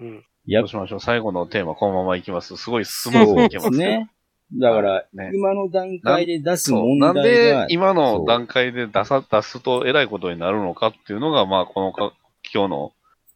[0.00, 0.24] うん。
[0.46, 2.56] いやどうしましょう最後のテーマ、このままいきます。
[2.56, 3.72] すごいスムーズにいけますよ。
[3.72, 4.10] ね。
[4.54, 6.72] だから、ね今の段階で出す。
[6.72, 12.12] 問なんで今の段階で出さ、出すと偉いことになるのかっていうのが、まあ、このか、
[12.52, 12.92] 今日の、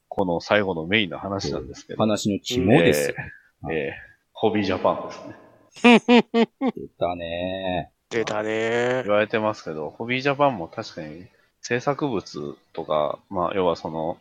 [0.08, 1.98] この最後のメインの話なんですけど。
[1.98, 3.14] 話の肝ですよ。
[3.18, 5.14] えーえーホビージャパンで
[5.72, 6.10] すね。
[6.12, 7.90] 出たね。
[8.10, 9.12] 出たね言。
[9.12, 11.26] われてますけど、ホビージャパンも確かに
[11.62, 14.18] 制作物とか、まあ、要はその、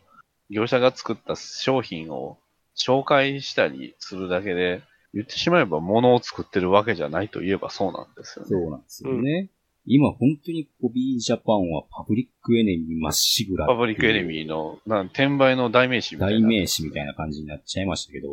[0.50, 2.38] 業者が作った商品を
[2.76, 4.82] 紹介したりするだけで、
[5.14, 8.48] 言ってしまえば物を作ってるわけじゃないといえばそうなんですよね。
[8.50, 9.50] そうなんですよね。
[9.86, 13.66] 今本当にホビージャパンはパブリックエネミーまっしぐら。
[13.66, 16.40] パブリックエネミーの、なん転売の代名詞みたいな。
[16.40, 18.28] 代名詞みたいな感じになっちゃいましたけど、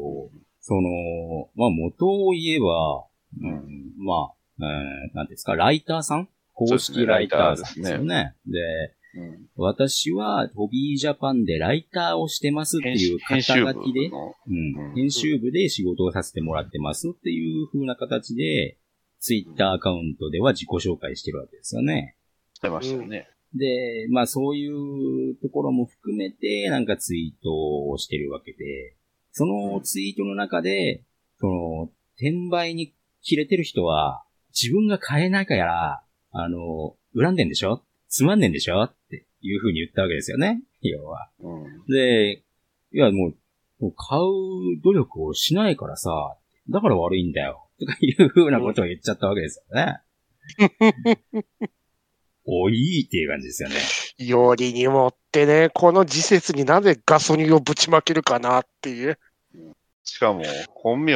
[0.60, 0.90] その、
[1.56, 3.06] まあ元を言えば、
[3.42, 6.28] うん、まあ、えーなんですか、ライターさん？
[6.54, 8.36] 公式ライターさんですよね。
[8.46, 8.60] で
[9.16, 9.48] うん。
[9.56, 14.96] 私はホビージャパンでライターをしてますっていう肩書きで、の、うんうん。
[14.96, 18.78] 編集部で仕事をさせてもらってますっていう風な形で、
[19.20, 22.16] ツイッターアカウントでは自己紹介してるわけですよね。
[22.54, 23.30] してましたよね。
[23.56, 24.68] で、まあそうい
[25.32, 28.96] うところも含めて、なんかツイートをしてるわけで、
[29.32, 31.04] そのツイートの中で、
[31.40, 34.24] その、転売に切れてる人は、
[34.60, 37.84] 自分が買えないから、あの、恨んでんでしょ？
[38.10, 38.90] つまんねんでしょ？
[39.44, 40.62] いう風に言ったわけですよね。
[40.82, 41.30] 要は。
[41.40, 41.86] うん。
[41.88, 42.44] で、
[42.94, 43.36] いやもう、
[43.80, 46.38] もう買う努力をしないからさ、
[46.70, 47.68] だから悪いんだよ。
[47.80, 50.00] とかいう風なことを言っちゃったわけですよね。
[52.46, 53.76] おいっていう感じですよね。
[54.18, 59.18] よりにもってね、この時節になぜガソリンをぶちまけるかなっていう。
[60.04, 61.14] しかも、本名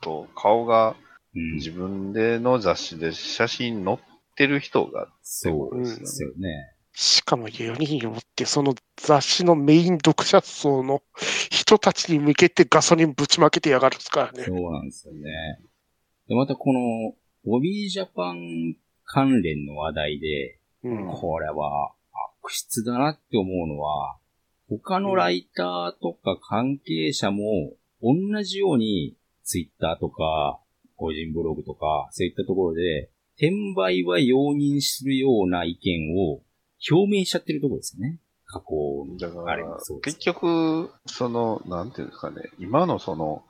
[0.00, 0.96] と顔が
[1.36, 1.54] うん。
[1.56, 3.98] 自分での雑誌で写真載っ
[4.34, 6.72] てる人が、そうですよね。
[6.98, 11.02] しかもよりにもって、その雑誌のメイン読者層の
[11.50, 14.44] 人たちに向けてガソリンぶちまけてやがるっすからね。
[14.44, 15.20] そうなんですよね。
[16.26, 16.80] で、またこの、
[17.44, 21.06] ボビージャパン関連の話題で、うん。
[21.08, 21.92] これは
[22.42, 24.16] 悪質だなって思うのは、
[24.70, 30.60] 他のライターとか関係者も同じようにツイッターとか
[30.96, 36.40] 個人ブログとかそういったところで転売は容認するような意見を
[36.90, 38.18] 表明しちゃってるところですよね。
[38.46, 43.42] 加工だから結局、その、なんていうんですかね、今のその、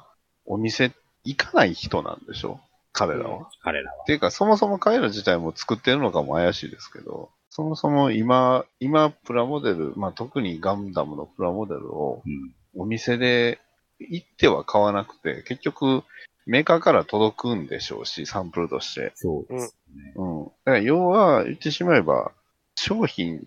[0.47, 0.93] お店
[1.25, 2.61] 行かない人なんでしょ？
[2.93, 3.51] 彼らは。
[3.61, 4.03] 彼らは。
[4.05, 12.55] っていうか、そもそも彼ら自体も作ってるのかも怪しいですけど、そもそも今、今、プラモデル、まあ特にガンダムのプラモデルをうん。
[12.79, 13.59] お店で
[13.99, 16.05] 行っては買わなくて、結局、
[16.47, 19.13] メーカーから届くんでしょうし、サンプルとして。
[19.15, 20.13] そうですね。
[20.17, 20.45] うん。
[20.45, 22.33] だから要は、言ってしまえば、
[22.77, 23.43] 商品、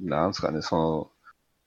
[0.00, 1.10] なんですかね、その、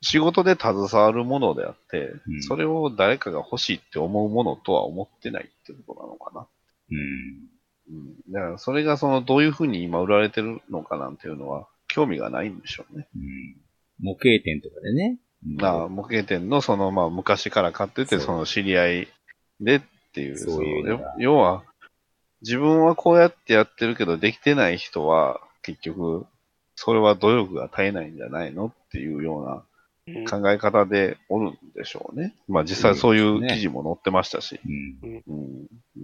[0.02, 6.48] 仕事で携わるものであって、うんそれを誰かが欲しいって思うものとは思ってないってことなのかな。
[6.90, 7.96] うん。
[7.96, 8.32] うん。
[8.32, 13.08] だから、それがその、どういうふうに今売られてるのかなんていうのは、興味がないんでしょうね。
[13.16, 13.58] うん。
[14.02, 15.20] 模型店とかでね。
[15.46, 19.08] うんまあ、模型店のその、まあ、昔から買ってて、その知り合い
[19.60, 19.82] でっ
[20.14, 21.64] ていう、そういう要は、
[22.42, 26.26] 自分はこうやってやってるけど、できてない人は、結局、
[26.84, 29.64] それは努力が絶えないんじゃないのっていうような
[30.08, 32.34] うん考え方でおるんでしょうね。
[32.48, 34.60] まあ実際そういう記事も載ってましたし。
[34.66, 35.22] なんで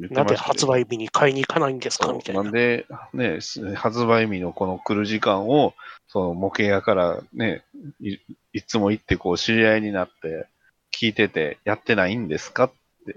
[0.01, 2.43] ましたけど発売日に買いに行かないんですかみたいな。
[2.43, 2.85] なんで、
[3.15, 3.39] ね、
[3.73, 5.73] 発売日のこの来る時間を、
[6.07, 7.63] その模型屋からね、
[7.99, 8.19] い
[8.53, 10.45] いつも行ってこう知り合いになって
[10.91, 12.71] 聞いててやってないんですかっ
[13.07, 13.09] う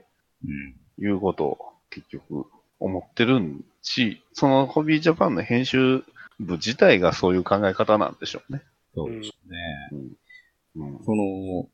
[0.46, 0.72] ん。
[0.96, 1.58] ていうことを
[1.90, 2.46] 結局
[2.78, 6.04] 思ってるんし、そのホビージャパンの編集
[6.40, 8.62] 部自体がそういう考え方なんでしょうね。
[8.94, 10.16] そうですね。
[10.76, 11.04] うん。
[11.04, 11.68] その、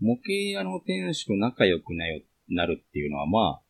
[0.00, 3.62] 模型屋の店主と仲良くなよなるっていうのは、まあ、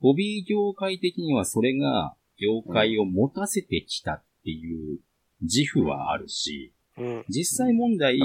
[0.00, 4.98] ホビー業界的にはそれが業界を持たせてきたっていう
[5.40, 7.24] 自負はあるし、うん。
[7.28, 8.18] 実際問題、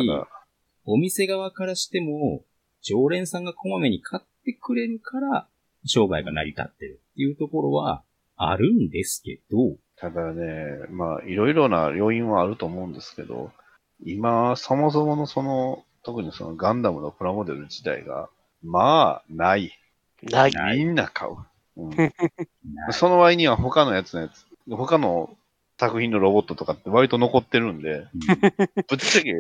[0.85, 2.43] お店側からしても、
[2.81, 5.47] 常連さんがこまめに買ってくれるから、
[5.85, 8.03] 商売が成り立ってるっていうところは
[8.35, 13.51] あるんですけど、ただね、まあ、いろいろな要因はあると思うんですけど、
[14.05, 18.29] 今、そもそものその、特にそのガンダムのプラモデル自体が、
[18.63, 19.77] まあ、ない。
[20.23, 20.77] ない。
[20.77, 21.35] みんな買う。
[21.75, 21.91] うん、
[22.91, 25.35] その割には他のやつのやつ、他の
[25.77, 29.33] 作品のロボットとかって割と残ってるんで、うんぶっちゃけ、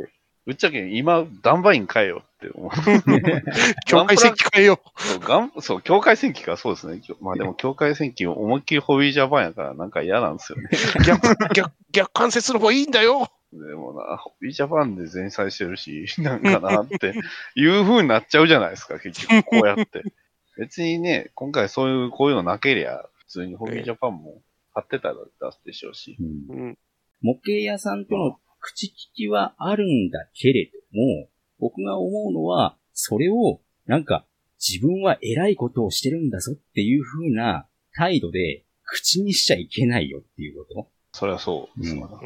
[0.49, 2.71] ぶっちゃけ今、ダンバイン買えよって思う。
[3.85, 7.03] 境界線変えよそう、ガン、そう、境界戦記か、そうですね。
[7.21, 10.69] まあでも、境界戦記思いっきりホビージャパンやから、なんか嫌なんですよね。
[11.01, 11.03] う。
[11.05, 13.27] 逆、逆、逆関節の方がいいんだよ。
[13.53, 17.13] でもな、ホビージャパンで前菜してるし、なんかなって
[17.55, 20.01] いう風になっちゃうじゃないですか、結局、こうやって。
[20.57, 24.41] 別にね、今回そういう、こういうのなけりゃ、普通にホビージャパンも
[24.73, 26.17] 買ってたら出すでしょうし。
[26.19, 26.77] うんうん。
[27.21, 34.25] 模型屋さんとの口利きはあるんだけれども、僕が思うのは、それを、なんか、
[34.59, 40.87] 自分は偉いことをしてるんだぞっていう風な態度で、口にしちゃいけないよっていうこと。
[41.13, 42.19] それはそうですわな。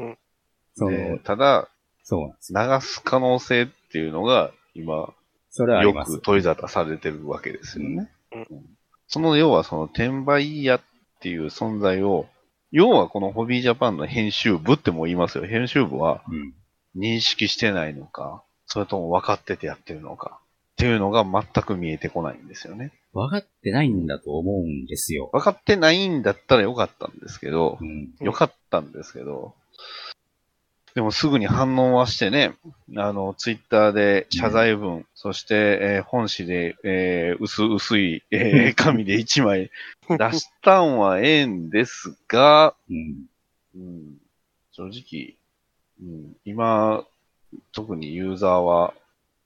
[0.76, 1.70] その、でただ、
[2.04, 2.60] そうなんですよ。
[2.60, 5.14] 流す可能性っていうのが、今、
[5.50, 6.22] それはよく。
[6.22, 8.10] 問い沙汰されてるわけですよね。
[8.32, 8.48] うん
[9.14, 10.82] その要はその転売屋っ
[11.20, 12.26] ていう存在を、
[12.74, 15.46] 要はこのホビージャパンの編集部っても言いますよ。
[15.46, 16.54] 編集部はうん。
[16.96, 20.40] 認識してないのか、それとも分かっててやってるのか、
[20.74, 22.92] っていうのが全く見えてこないんですよね。
[23.14, 25.30] 分かってないんだと思うんですよ。
[25.34, 28.14] 分かってないんだったらよかったんですけどう、ん。
[28.22, 29.54] よかったんですけど、
[30.96, 32.54] でもすぐに反応はしてね、
[32.96, 39.72] あの、ツイッターで謝罪文、そして、えー本誌で、えー薄、薄い、えー紙で1枚
[40.08, 43.26] 出したんはええんですが、うん。
[43.76, 44.18] うん、
[44.72, 45.36] 正直、
[46.00, 47.04] うん、今、
[47.72, 48.94] 特にユーザーは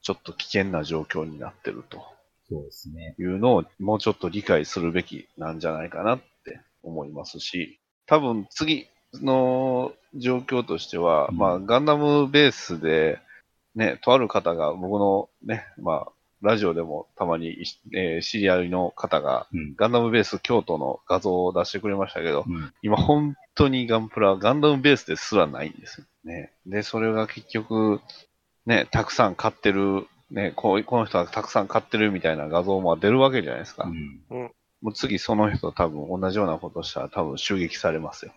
[0.01, 2.03] ちょっと危険な状況になってると。
[2.49, 3.15] そうですね。
[3.19, 13.19] いうのをもうちょっと理解するべきなんじゃないかなって思いますし、多分次の状況としては、うんまあガンダムベースで、
[13.75, 17.63] ね、とある方が僕のね、まあラジオでもたまに、
[17.95, 19.75] えー知り合いの方がうん。
[19.75, 22.73] ガンダムベース京都の画像を出してくれましたけど、うん。
[22.83, 26.51] 今本当にガンプラ、ガンダムベースですらないんですよね。
[26.65, 28.01] で、それが結局、
[28.65, 33.85] ね、たくさん買ってる、ね、こうこの人はたくさん買ってるみたいな画像も出るわけじゃないですか。
[33.85, 34.51] うん。
[34.81, 38.33] もう次その人多分同じようなことしたら多分襲撃されますよ。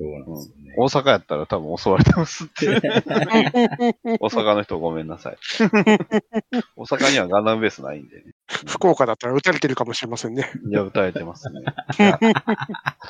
[0.00, 0.74] そうなんですよね。
[0.78, 2.66] 大阪やったら多分襲われてますって。
[4.18, 5.36] 大阪の人ごめんなさい。
[6.74, 8.32] 大阪にはガンダムベースないんでね。
[8.66, 10.50] 福岡だったら撃たれてるかもしれませんね。
[10.70, 11.60] いや、歌えてますね。
[11.62, 12.36] だか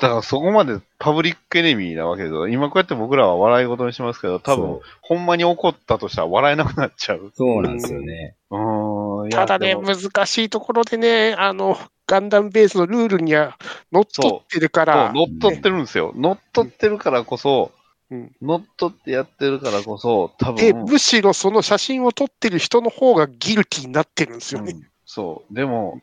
[0.01, 2.49] らそこまでパブリックエネミーなわけですよ。
[2.49, 7.31] 今こうやって僕らは笑い事にしますけど、多分ほんまに怒ったとしたら笑えなくなっちゃう。
[7.33, 8.35] そうなんですよね。
[8.49, 9.10] うーん。
[9.29, 13.57] ただね、難しいところでね、あの、ガンダムベースのルールには
[13.91, 16.13] 乗っ取ってるから、乗っ取ってるんですよ。
[16.15, 17.71] 乗っ取ってるからこそ、
[18.09, 24.73] うん乗っ取ってやってるからこそ、多で、分、むしろその写真を撮ってる人の方がギルティになってるんですよね。
[24.73, 25.53] うんそう。
[25.53, 26.01] でも、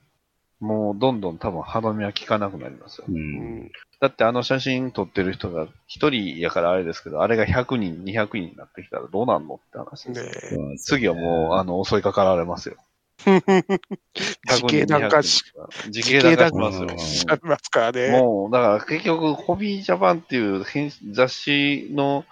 [0.61, 3.07] もうどんどん多分歯止めは効かなくなりますよ。
[3.09, 3.12] う。
[3.12, 12.76] うんんだってあの写真撮ってる人が一人やからあれですけど、あれが100人、200人になってきたらどうなんのって話ですね次はもう、あの、襲いかかられますよ。
[14.46, 16.87] 時系なんかし、100人時系なんかしますよ。
[16.87, 18.11] 時系しありますからうんね。
[18.20, 22.24] もう、だから結局、ホビージャパンっていう編雑誌の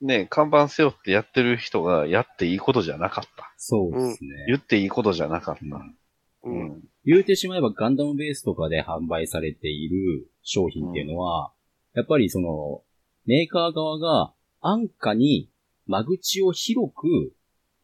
[0.00, 3.52] ね、看板背負ってやってる人がやっていいことじゃなかった。
[3.56, 4.44] そうですね。
[4.48, 5.64] 言っていいことじゃなかった。
[5.64, 5.96] うん
[6.44, 6.82] ううんん。
[7.06, 11.52] 言うてしまえばガンダムベースとかで販売されている商品っていうのは、
[11.94, 12.82] やっぱりその、
[13.26, 15.50] メーカー側が安価に
[15.86, 17.32] 間口を広く、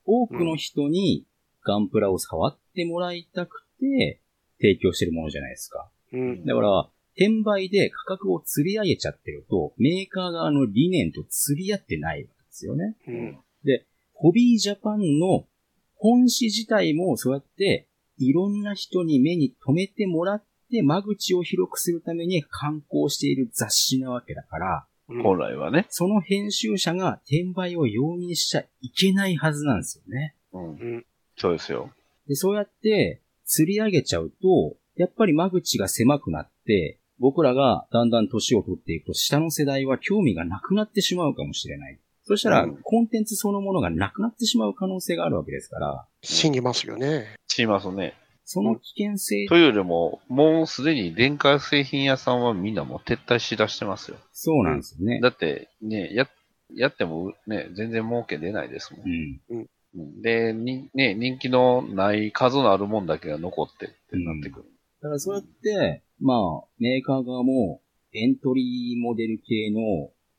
[0.05, 1.25] 多くの人に
[1.64, 4.20] ガンプラを触ってもらいたくて、
[4.61, 5.88] 提供してるものじゃないですか。
[6.12, 12.96] うんだから、転売で価格を釣り上げちゃってると、メーカー側の理念と釣り合ってないわけですよね。
[13.07, 13.38] うん
[14.23, 15.46] ホビージャパンの
[15.96, 25.87] 本誌自体もそうやっていろんな人に目に留めてもらって間口を広くするために刊行している雑誌なわけだから、うん本来はね。
[25.89, 30.37] その編集者が転売を容認しちゃいけないはずなんですよね。
[30.53, 31.07] うん。
[31.49, 31.91] うんそうですよ。
[32.28, 41.99] で、そうやって釣り上げちゃうと、やっぱり間口が狭くなって、僕らがだんだん年を取っていくと下の世代は興味がなくなってしまうかもしれない。
[42.22, 47.26] そしたら、うんコンテンツそのものがなくなってしまう可能性があるわけですから、死にますよね。
[47.49, 48.14] しますね。
[48.45, 54.16] その危険性、というよりも、もうすでに電化製品屋さんはみんなもう撤退しだしてますよ。
[54.32, 55.20] そうなんですよね。
[55.20, 56.28] だって、ね、や、
[56.74, 59.62] やってもね、全然儲け出ないですもんう。
[59.62, 59.66] ん。
[59.95, 60.22] うん。
[60.22, 64.66] で、に、ね、人気のない数のあるもんだけが残ってってなってくる。
[65.03, 67.80] だからそうやって、まあ、メーカー側も、
[68.12, 69.80] エントリーモデル系の、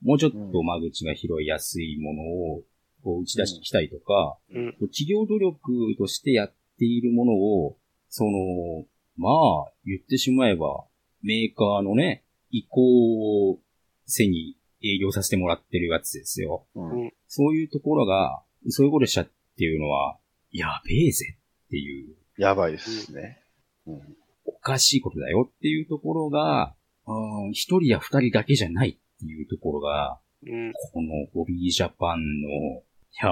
[0.04, 2.64] もうちょっと間口が拾いやすいものを、
[3.04, 4.72] こう打ち出してきたりとか、うん。
[4.74, 7.78] こう企業努力としてやっているものを、
[8.10, 8.86] その、
[9.18, 10.86] まあ、言ってしまえば、
[11.24, 13.60] メーカーのね、意向を
[14.06, 16.66] 背に営業させてもらってるやつですよ。
[16.76, 17.02] うん。
[17.04, 17.14] うん。
[17.28, 19.30] そういうところが、そういうことしちゃっ
[19.62, 20.18] ていうのは、
[20.51, 21.38] やべえぜ
[21.68, 23.43] っていう、やばいですね。
[23.86, 24.01] うん
[24.43, 26.74] おかしいことだよっていうところが、
[27.05, 30.74] うん一人や二人だけじゃないっていうところが、うん。
[30.93, 32.84] このホビージャパンの、い
[33.22, 33.32] や、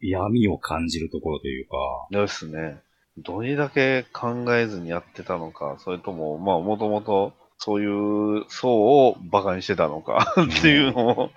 [0.00, 1.76] 闇を感じるところというか、
[2.10, 2.80] ですね。
[3.16, 8.74] どれだけ考えずにやってたのか、それとも、まあ、もともとそういう層
[9.06, 11.30] を馬鹿にしてたのかっていうの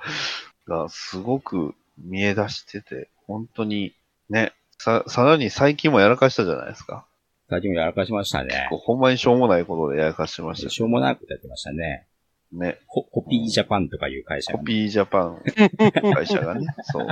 [0.67, 3.93] がすごく見え出してて、本当に
[4.29, 7.05] ね、さ、さらに最近もやらかしたじゃないですか。
[7.49, 8.69] 最近もやらかしましたね。
[8.71, 12.07] ほんまにしょうもないことでやらかしてましたしょうもないことやってましたね。
[12.51, 12.79] ね。
[12.87, 15.41] ホホピージャパンとかいう会社がね、コピージャパン
[16.13, 17.07] 会社がね、そう。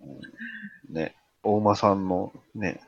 [0.00, 1.14] うんね。
[1.42, 2.80] 大間さんのね、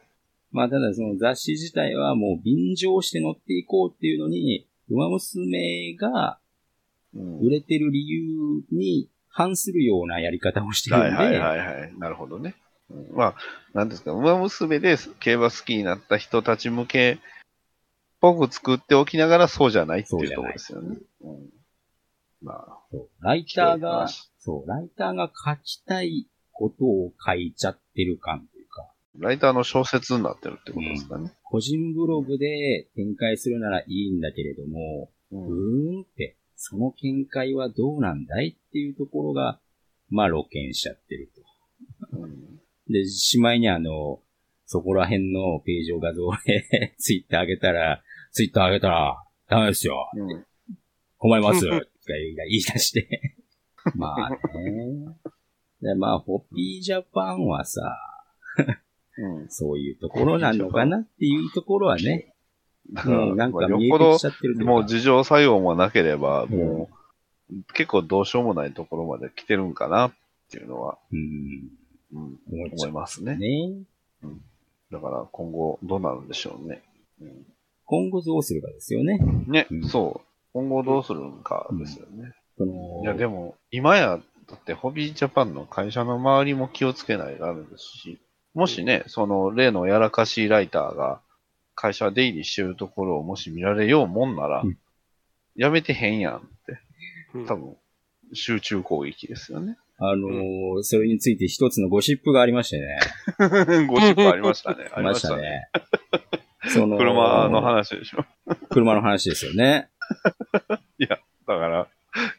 [0.51, 6.39] まあただその雑誌自体はもう便乗して乗っていこうっていうのに、馬娘が
[7.15, 11.99] うん売れてる理由に反するようなやり方をしてるんで、はいはいはいはい。
[11.99, 12.55] なるほどね。
[12.91, 13.35] うんまあ、
[13.73, 17.19] なんですか、馬娘で競馬好きになった人たち向けっ
[18.21, 20.99] ぽく作っておきながらそうじゃないっていうところですよね。
[21.23, 21.49] うん、
[22.43, 24.31] まあ、そうライターが、話。
[24.39, 31.33] そう、ライターが書きたいことを書いちゃってる感というか、ライターの小説になってるってことですかね。
[31.45, 35.47] 個人ブログで展開するならいいんだけれども、うん。
[35.47, 39.61] うーんって、その見解はどうなんだいっていうところが、
[40.11, 41.31] まあ露見しちゃってる
[42.13, 42.19] と。
[42.19, 42.61] うん
[42.91, 44.21] で、しまいにあの、
[44.67, 50.11] そこら辺のページを画像で ツイッター上げたら、ツイッター上げたら、ダメですよ。
[50.15, 50.47] うん
[51.21, 51.61] 困ります。
[51.61, 51.85] とか
[52.15, 53.37] 言い出して。
[53.95, 54.37] まあね。
[55.83, 57.81] でまあ、ホッピージャパンはさ、
[59.19, 62.35] うんそういうところなのかなっていうところはね、
[62.93, 66.91] だから、もうなんまか見えてぽきちゃってるもう事情作用もなければ、うんも
[67.51, 70.13] う、結構どうしようもないところまで来てるんかなっ
[70.51, 71.69] ていうのは、うん、
[72.13, 73.37] うん、思っちゃ思いうますね。
[73.37, 73.83] ね。
[74.91, 76.83] だから今後どうなるんでしょうね。
[77.21, 77.47] うん
[77.91, 79.19] 今後どうするかですよね。
[79.49, 80.29] ね、うんそう。
[80.53, 82.33] 今後どうするんかですよね。
[82.57, 88.21] そのいや、でも、今や、だって、ホビージャパンの会社の周りも気をつけないとダメですし、
[88.55, 91.21] もしね、その、例のやらかしライターが、
[91.75, 94.79] 会社出入りしてるところをもし見られようもんなら、うん
[95.57, 96.79] やめてへんやんって、
[97.35, 97.77] うん多分、
[98.33, 99.77] 集中攻撃ですよね。
[100.03, 102.99] あのーそれについて一つのゴシップがありましてね。
[103.87, 104.91] ご出版ありましたね。
[104.95, 105.37] ありました。
[105.37, 105.69] ね。
[106.69, 108.25] その、車の話でしょ。
[108.71, 109.91] 車の話ですよね。
[110.99, 111.89] だから、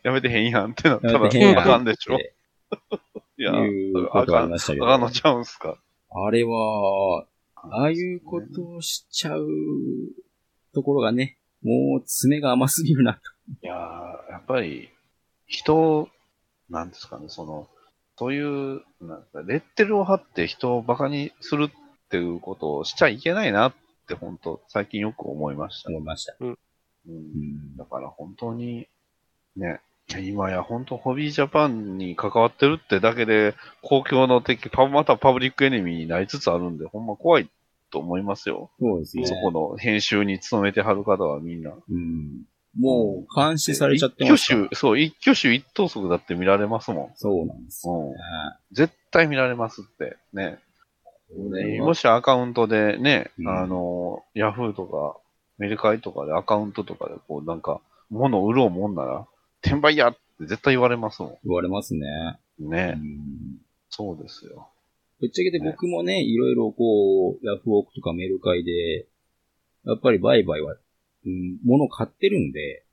[0.03, 2.17] やめてへんやんってなったら、やめてへんやんあかんでしょ。
[3.37, 4.85] いや、いうことがありましたけど。
[4.87, 5.77] あかんのちゃうんすか。
[6.09, 9.47] あれは、ああいうことをしちゃう
[10.73, 13.19] ところがね、もう爪が甘すぎるなと。
[13.61, 14.89] いやー、やっぱり、
[15.45, 16.09] 人、
[16.71, 17.67] なんですかね、その、
[18.17, 23.73] そういう、なんかレッテルを貼って人をバカにするっていうことをしちゃいけないなっ
[24.07, 25.89] て、本当最近よく思いました。
[25.89, 26.35] 思いました。
[26.39, 26.57] うん
[27.07, 28.87] うんだから本当に、
[29.55, 29.81] ね、
[30.19, 37.49] 今や本当ホビージャパンに関わってるってだけで、公共の敵、パまたパブリックエネミーになりつつあるんで、ほんま怖い
[37.91, 38.71] と思いますよ。
[38.79, 39.25] そうですね。
[39.25, 41.71] そこの編集に勤めてはる方はみんな。
[41.71, 42.43] うん。
[42.77, 48.15] もう、監視されちゃってます一挙手、そう、一挙手一投足だって見られますもそうなんですよ、ね。
[48.71, 50.59] 絶対見られますって、ね。
[51.79, 55.17] もしアカウントでね、うんあの、ヤフーとか、
[55.57, 59.27] メルカリとかでアカウントとかでこうなんか、物を売ろうもんなら、
[59.63, 62.07] 転売やって絶対言われますも言われますね。
[62.59, 62.65] ん。
[62.65, 62.93] うね。
[62.93, 63.57] ん
[63.89, 64.69] そうですよ。
[65.19, 69.05] ぶっちゃけて僕もね、いろいろこう、ヤフオクとかメルカリで、
[69.85, 70.75] やっぱり売買は、
[71.25, 72.85] うん、物買ってるんで、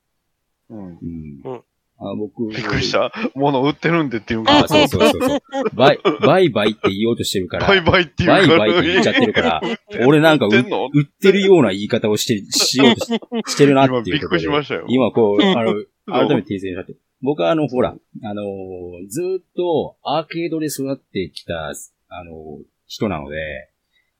[0.69, 0.77] うん。
[0.77, 1.41] うん。
[1.43, 1.63] うん
[2.01, 3.11] あ僕、びっくりした。
[3.35, 5.39] 物売ってるんでっていうんかあ、そうそうそうそう。
[5.73, 8.47] 売、売買って言おうとしてるから、売買っていうから。
[8.47, 9.61] 売買って言っちゃってるから、
[10.07, 13.11] 俺なんかう売ってるような言い方をして、しようとし
[13.53, 14.37] してるなって今びっくいうところで。
[14.37, 14.85] りしましたよ。
[14.87, 15.73] 今こう、あの、
[16.05, 16.95] 改めて訂正になって。
[17.21, 21.73] 僕はあの、ほら、あのーずーっとアーケードで育ってきた、
[22.07, 23.35] あのー人なので、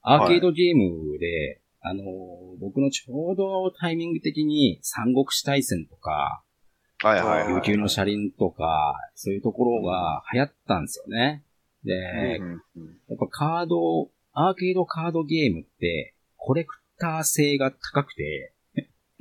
[0.02, 2.04] アーケードゲームで、あの、
[2.60, 6.44] 僕のちょうどタイミング的に三国志大戦とか、
[7.02, 7.54] はいはいはい。
[7.56, 11.44] 琉球の車輪とか、そういうところが流行ったんですよね。
[11.86, 12.60] で、うんうん
[13.08, 18.54] やっぱカード、アーケードカードゲームって、コレクター性が高くて、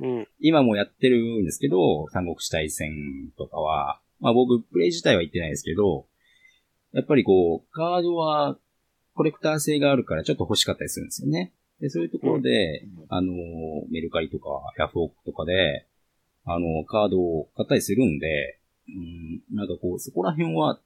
[0.01, 0.27] うん。
[0.39, 2.91] 今もやってるんですけど、三国志大戦
[3.37, 6.05] とかは、まあ僕、プレイ自体は言ってないですけど、
[6.93, 8.57] やっぱりこう、カードは
[9.13, 11.53] コレクター性があるからちょっと欲しかったりするんですよね。
[11.81, 13.33] で、そういうところで、あの、
[13.89, 15.85] メルカリとかヤフオクとかで、
[16.45, 20.79] あの、カードを買ったりするんで、うん、なんかこう、そこら辺は、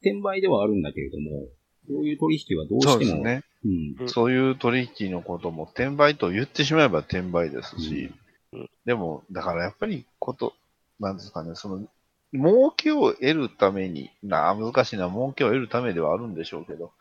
[0.00, 1.48] 転売ではあるんだけれども、
[1.86, 3.42] そういう取引はどうしても、そうですね。
[3.64, 8.12] うん、うんそういう取引のことも転売と言ってしまえば転売ですし、
[8.52, 8.70] うん。
[8.86, 10.54] でも、だからやっぱりこと、
[10.98, 11.86] なんですかね、その、
[12.32, 16.92] 儲けを得るために、なあ、難しいな、儲けを得るためではあるんでしょうけど、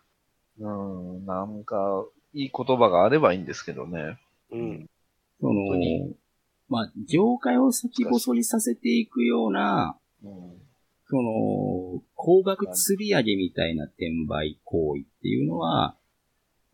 [0.60, 4.20] うん、なんか、いい言葉があればいいんですけどね。
[4.52, 4.90] うん。
[5.40, 6.16] その本当に、
[6.68, 10.70] まあ、業界を先細りさせていくような、うん
[11.10, 15.96] その、高額釣り上げみたいな転売行為っていうのは、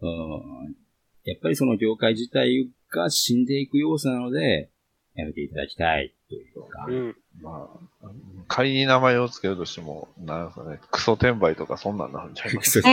[0.01, 0.76] うん、
[1.24, 4.70] やっぱりその業界自体が死んでいく要素なので、
[5.16, 7.15] やめていただきたいというか、うん。
[7.41, 7.69] ま
[8.03, 8.07] あ、
[8.47, 12.55] 仮に名前を付けるとしても、なんですかね、クソ転売とかそんなんなるんじゃない？
[12.55, 12.89] ですか。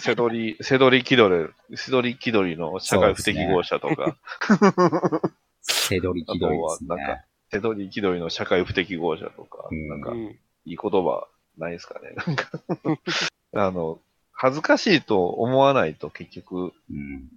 [0.00, 4.16] セドリ、セドリ気取り、セドリ気取りの社会不適合者とか、
[5.60, 7.24] せどり気取りですあとはなんね。
[7.50, 10.18] セドリ気取りの社会不適合者とか、うんなんか、うん。
[10.64, 11.26] いい言葉
[11.58, 12.14] ないですかね？
[12.26, 12.50] なんか、
[13.54, 13.98] あの、
[14.32, 17.28] 恥ずかしいと思わないと結局、うん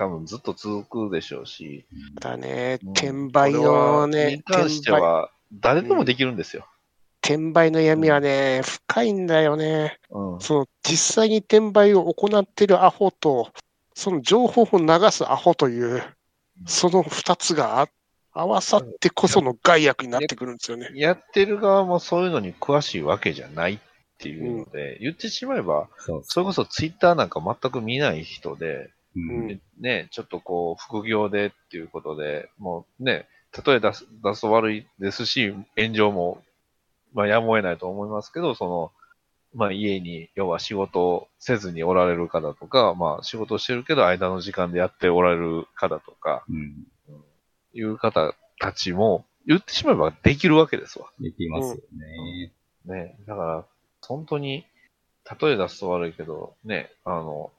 [0.00, 1.84] 多分ずっと続くでしょうし、
[2.20, 2.78] だね。
[2.82, 6.66] うん、転売のねに、関しては、誰でもできるんですよ。
[7.22, 9.98] 転売の闇はね、深いんだよね。
[10.08, 10.40] うん。
[10.40, 13.50] その実際に転売を行ってるアホと、
[13.92, 16.02] その情報を流すアホという、
[16.66, 17.86] その二つが
[18.32, 20.88] 合わさってこその害悪になってくるんですよね。
[20.94, 23.78] やってる側もそういうのに詳しいわけじゃないっ
[24.16, 25.88] ていうので、言ってしまえば、
[26.22, 33.26] それこそツイッターなんか全く見ない人で、うんうんね、ちょっとこう、副業でっていうことで、もうね、
[33.66, 36.42] 例え出す、出すと悪いですし、炎上も、
[37.12, 38.92] まあやむを得ないと思いますけど、その、
[39.52, 46.86] まあ家に、要は仕事をせずにおられる方とか、まあ仕事をしてるけど間の時間でやっておられる方とか、うん。
[47.72, 51.10] いう方たちも、言ってしまえばできるわけですわ。
[51.18, 52.52] できますよね。
[52.84, 53.64] ね、だから、
[54.02, 54.66] 本当に、
[55.40, 57.52] 例え出すと悪いけど、ね、あの、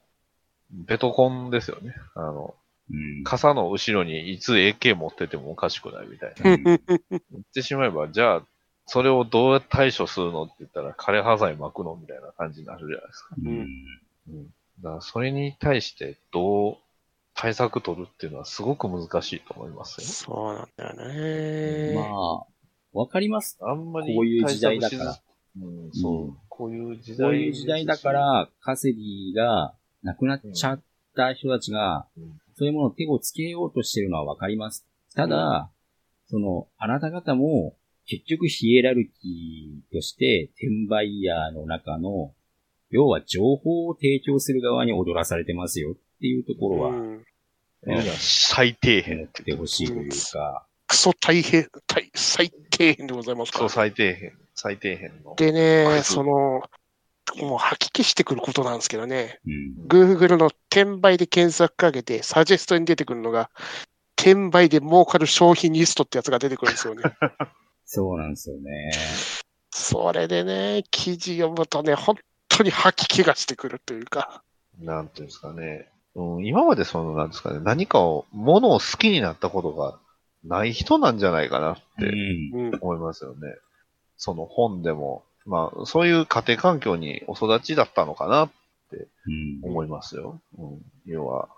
[0.71, 1.93] ベトコンですよね。
[2.15, 2.55] あの、
[2.89, 3.23] うん。
[3.23, 6.51] 傘の後ろにいつ AK 持っててもおかしくないみたいな。
[6.51, 6.77] うん言
[7.39, 8.43] ってしまえば、じゃあ、
[8.85, 13.35] それをどう対処するのって言ったら、枯葉剤巻くのみたいな感じになるじゃないですか。
[13.37, 13.49] うん
[14.29, 14.45] うん。
[14.81, 16.77] だから、それに対してどう
[17.33, 21.95] 対策取るっていうのはすごく難しいと思いますそうなんだよね。
[21.95, 22.45] まあ、
[22.93, 23.57] わかります。
[23.61, 23.69] よ。
[23.69, 25.19] あんまりこういう時代だから。
[25.57, 26.25] うん、そう。
[26.25, 27.27] うんこういう時代。
[27.27, 30.81] こういう時代だか、ら、稼ぎがなくなっちゃっ
[31.15, 34.85] た人たちが、うんそういうものを手をつけようとしてるのはわかります。
[35.15, 35.71] ただ、
[36.27, 37.75] その、あなた方も、
[38.05, 42.33] 結局ヒエラルキーとして、転売ヤーの中の、
[42.91, 47.25] 要は情報を提供する側に踊らされてますよっていうところは、うん
[48.19, 53.69] 最底辺思ってほしいというか、クソ大変、大最底辺でございますかそう、ら。
[53.69, 54.31] 最底辺。
[54.53, 55.35] 最底辺の。
[55.35, 56.61] でクね、ソその、
[57.37, 59.87] もう吐き気してくることなんですけどね、うん。
[59.87, 63.49] Google の転売で検索かけて、サジェストに出てくるのが、
[64.17, 67.03] 転売で儲かる商品リストってやつが出てくるんですよね。
[67.85, 68.91] そうなんですよね。
[69.71, 72.17] それでね、記事読むとね、本
[72.49, 74.43] 当に吐き気がしてくるというか。
[74.79, 75.89] なんていうんですかね。
[76.15, 79.97] うん、今までその、なんですかね、何かを、ものを好きになったことが
[80.43, 82.67] ない人なんじゃないかなっうてん。
[82.67, 82.79] うん。
[82.81, 83.55] 思いますよね。
[84.17, 88.49] その本でも、まあ、そういう家庭環境にお育ちだったのかな
[89.25, 89.59] うん。
[89.63, 90.41] 思いますよ。
[90.57, 90.81] うん。
[91.05, 91.49] 要は、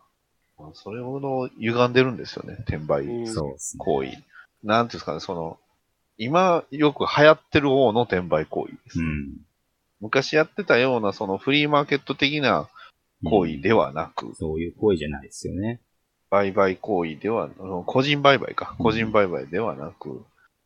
[0.58, 3.84] まあそれほど歪んでるんですよね、転売うんそうですね。
[3.84, 4.10] 行為。
[4.64, 5.58] なんていうんですかね、その、
[6.18, 9.00] 今よく流行ってる方の転売行為です。
[9.00, 9.38] うん。
[10.00, 12.70] 昔やってたような、そのフリーマーケット的な
[13.24, 15.80] 行為ではなく、そういう行為じゃないですよね。
[16.30, 20.24] 売買行為では、あの個人売買か、うん個人売買ではなく、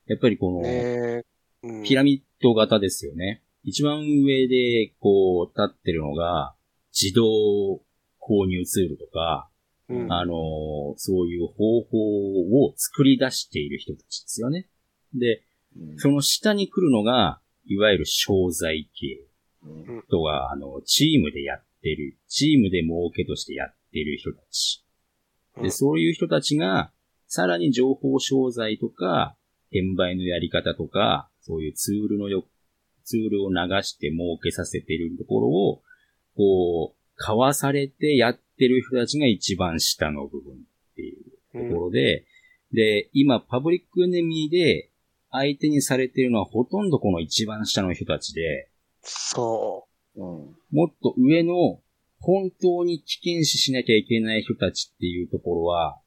[0.08, 1.24] やっぱりこの、ね
[1.64, 3.44] うんピラミッド型ですよね。
[3.64, 6.56] 一番上で、こう、立ってるのが、
[6.94, 7.82] 自動
[8.20, 9.50] 購入ツールとか、
[9.90, 14.68] うんあのーそういう方法を作り出している人たちですよね。
[15.14, 15.44] で、
[15.78, 19.28] うんその下に来るのが、いわゆる商材系
[19.64, 24.86] うんとは、あの、チームでやってる、チームで儲けとしてやってる人たち。
[25.62, 26.92] で、そういう人たちが、
[27.28, 29.36] さらに情報商材とか、
[29.72, 32.46] 転売のやり方とか、そういうツールのよ、
[33.06, 35.82] ツールを流して儲けさせてるところを、
[36.36, 40.58] こう、買わされてやってる人たちが一番下の部分っ
[40.96, 42.26] ていうところで、
[42.74, 44.92] で、今、パブリックエネミーで
[45.32, 48.70] 相手にされてるのはほとんどこの一番下の人たちで、
[49.02, 50.56] そうん。
[50.72, 51.80] もっと上の
[52.20, 56.02] 本当に危険視しなきゃいけない人たちっていうところは、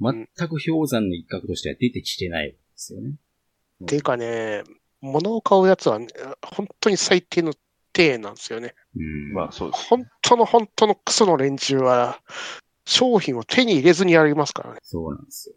[0.00, 3.14] 全く氷山の一角としては出てきてないんですよね。
[3.80, 3.86] う。
[3.86, 4.62] ていうかね、
[5.04, 6.06] 物を買うやつは、ね、
[6.42, 7.52] 本当に最低の
[7.92, 8.74] 低なんですよね。
[8.96, 9.32] うん。
[9.34, 9.86] まあそうです。
[9.88, 12.18] 本当の本当のクソの連中は、
[12.86, 14.80] 商品を手に入れずにやりますからね。
[14.82, 15.54] そうなんですよ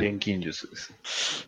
[0.00, 0.08] ね。
[0.10, 0.92] 現金術です。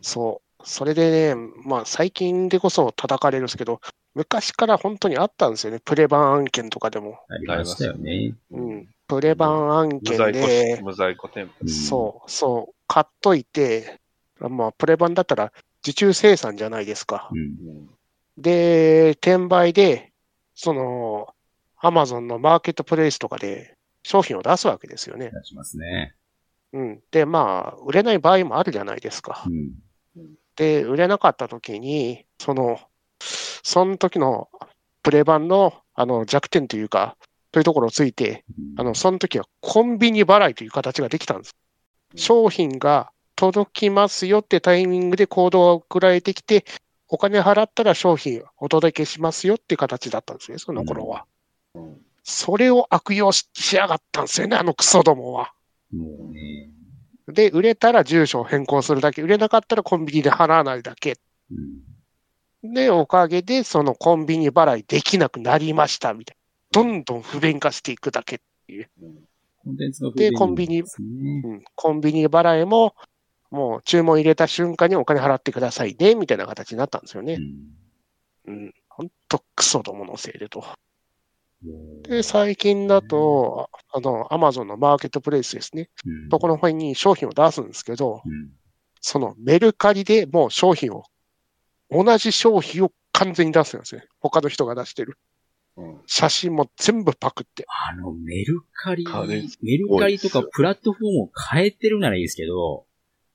[0.01, 0.63] そう。
[0.63, 3.81] それでね、まあ最近でこそ叩かれるんですけど、
[4.13, 5.79] 昔から本当にあったんですよね。
[5.83, 7.19] プレバン案件とかでも。
[7.29, 8.35] ありましたよね。
[8.51, 8.87] うん。
[9.07, 11.53] プレバン案件無在庫で、無在庫店舗。
[11.61, 13.99] うんそう、そう、買っといて、
[14.39, 15.51] まあプレバンだったら
[15.83, 17.29] 受注生産じゃないですか。
[17.31, 17.39] うん。
[17.39, 17.89] うん
[18.37, 20.11] で、転売で、
[20.55, 21.33] その、
[21.77, 25.31] アマゾンのマーケットプレイスとかで商品を出すわけですよね。
[25.31, 26.15] 出しますね。
[26.73, 27.01] うん。
[27.11, 29.49] で、まあ、売れない場合もあるじゃないですかう。
[29.49, 29.71] ん。
[30.55, 32.79] で、売れなかった時に、その、
[33.19, 34.49] その時の
[35.03, 37.17] プレ版のあの弱点というか、
[37.51, 38.45] というところをついて、
[38.77, 41.55] あの、その時はコンビニ払いという形ができたんです。
[42.15, 43.11] 商品が
[43.41, 46.63] 届きますよってタイミングでコードが送られてきて、
[47.07, 51.25] お金払ったら商品お届けしますよっていう形だったんですね、その頃は。
[51.73, 55.53] うんそれを悪用ししやがったんですよね、あのクソどもは。
[55.91, 56.69] もうね。
[57.27, 61.17] で、売れたら住所を変更するだけ、売れなかったらコンビニで払わないだけ。
[61.49, 62.73] うん。
[62.75, 66.37] で、おかげで、そのコンビニ払いできなくなりました、みたい
[66.75, 66.83] な。
[66.83, 68.39] どんどん不便化していくだけ。
[68.69, 68.85] うん
[69.63, 70.81] コンテンツのでコンビニ。
[70.81, 71.63] うん。
[71.75, 72.95] コンビニ払いも、
[73.51, 77.35] もう注文入れた瞬間にお金払ってくださいね、みたいな形になったんですよね。
[77.35, 77.81] うん
[78.47, 78.73] うん。
[78.89, 80.63] ほんとクソどものせいでと。
[82.03, 85.89] で、最近だと、あの、アマゾンのマーケットプレイスですね。
[86.05, 88.51] うんところ辺に商品を出すんですけど、うん
[89.03, 91.05] そのメルカリでもう商品を、
[91.89, 94.05] 同じ商品を完全に出すんですね。
[94.19, 95.17] 他の人が出してる。
[95.75, 97.65] うん写真も全部パクって。
[97.67, 99.03] あの、メルカリ
[99.61, 102.85] メルカリとかプラットフォームを変えてるならいいですけど、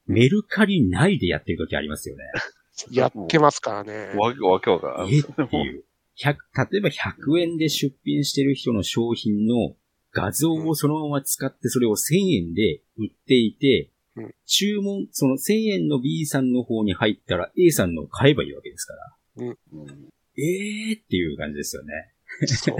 [0.06, 2.24] メルカリ内でやってる時ありますよね。
[2.90, 4.12] やってますからね。
[4.16, 5.08] わけわけわからん。
[5.08, 5.84] えっていう。
[6.18, 6.34] 100
[6.72, 9.76] 例えば100円で出品してる人の商品の
[10.12, 19.44] 画像をそのまま使ってそれを1000円で売っていて、うん注文、その1000円の B さんの方に入ったら A さんのを買えばいいわけですから。
[19.46, 19.58] うん
[20.38, 22.14] えーっていう感じですよね。
[22.46, 22.76] そう。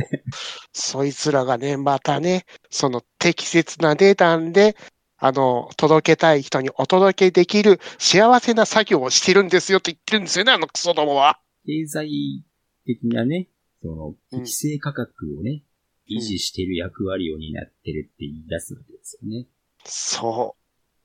[0.73, 4.77] そいつらがね、またね、その適切な値段で、
[5.19, 11.39] あの、届けたい人にお届けできる幸せな作業をしてるんですよって言ってるんですよね、あのクソどもは。
[11.65, 12.45] 経済
[12.85, 13.49] 的なね、
[13.83, 15.63] その、うん適正価格をね、
[16.09, 19.47] 維持してる役割を担ってるって言い出すわけですよね。
[19.85, 20.57] そ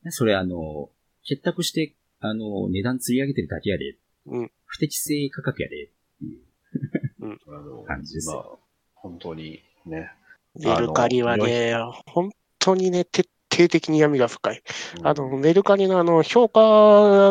[0.09, 0.89] それあの、
[1.23, 3.97] 結託して、あの、値段釣り上げてるだけやで。
[4.27, 5.89] うん不適正価格やで。
[7.47, 8.57] あの感じですよまあ、
[8.95, 10.11] 本当にね。
[10.55, 10.65] う。
[10.65, 11.73] メルカリはね、
[12.05, 14.63] 本当にね、徹底的に闇が深い。
[15.03, 16.59] あの、メルカリのあの、評価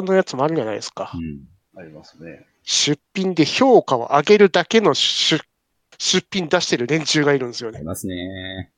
[0.02, 1.18] のやつもあるじゃないですかう。
[1.18, 1.80] ん。
[1.80, 2.46] ありますね。
[2.62, 5.40] 出品で評価を上げるだけの出
[5.98, 7.78] 出品出してる連中がいるんですよね。
[7.78, 8.70] ありますね。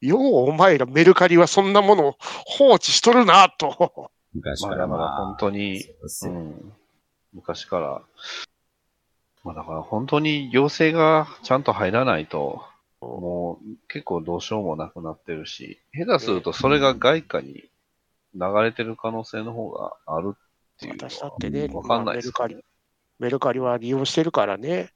[0.00, 3.76] ようお前らメルカリはそんなものを放置しとるなと。
[3.96, 5.26] まあ、昔からだからまあ。
[5.26, 5.84] 本当に、
[6.24, 6.72] うん、
[7.32, 8.02] 昔から、
[9.44, 12.62] まあだから本当に行政がちゃんと入らないと、
[13.00, 17.64] もう結構どうしようもなくなってるし、下手するとそれが外貨に
[18.34, 20.38] 流れてる可能性の方があるっ
[20.78, 22.64] ていうのは私だってね、わかんないですまあメルカリ、
[23.18, 24.90] メルカリは利用してるからね。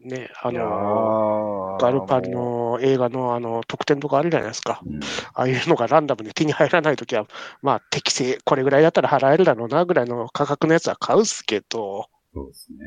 [0.00, 4.80] ね、あの、ーガルパリの映画のあの特典とかあるじゃないですか。
[4.84, 5.00] うん。
[5.34, 7.26] ああいうのがランダムで手に入らないときは、
[7.62, 12.78] まあ適正、これぐらいだったら払えるだろうなぐらいの価格のやつは買うっすけど、そうですね。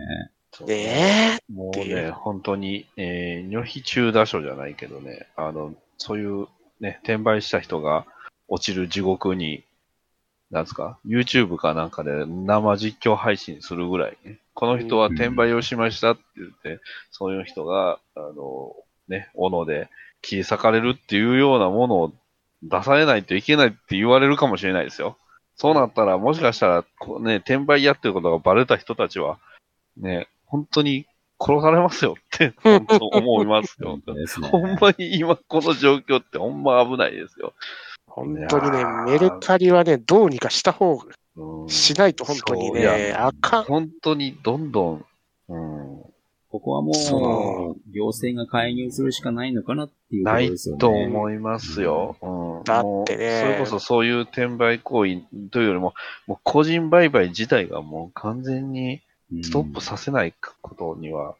[0.53, 1.39] そうね。
[1.53, 6.47] もうね、う本当に、えー、女卑中打書じゃないけどね、あの、そういう
[6.79, 8.05] ね、転売した人が
[8.47, 9.63] 落ちる地獄に、
[10.49, 16.81] なんですか、YouTube かなんかで生実況配信するぐらいね、この人は転売をしましたって言って、
[17.11, 18.75] そういう人が、あの、
[19.07, 19.89] ね、斧で
[20.21, 22.13] 切り裂かれるっていうようなものを
[22.63, 25.17] 出されないといけないって言われるかもしれないですよ。
[25.55, 26.85] そうなったら、もしかしたら、
[27.21, 29.39] ね、転売やってることがバレた人たちは、
[29.97, 31.05] ね、本当に
[31.39, 34.01] 殺されますよって、 本当思いますよ本。
[34.01, 34.49] 当ですね。
[34.49, 37.53] ほんまに今この状況ってほんま危ないですよ。
[38.05, 43.63] 本当にねメルカリはね、どうにかした方が、うんしないと本当にね、あかん。
[43.63, 45.05] 本当にどんどん、
[45.47, 46.03] うん、
[46.49, 50.79] ここはもそう、行政が介入するしかないのかなっていうとこないろですよね。
[50.79, 52.17] と思いますよ。
[52.21, 55.93] うん、だってねそれこそそういう転売行為というよりも、
[56.27, 58.99] もう個人売買自体がもう完全にうん
[59.41, 61.35] ストップさせないことには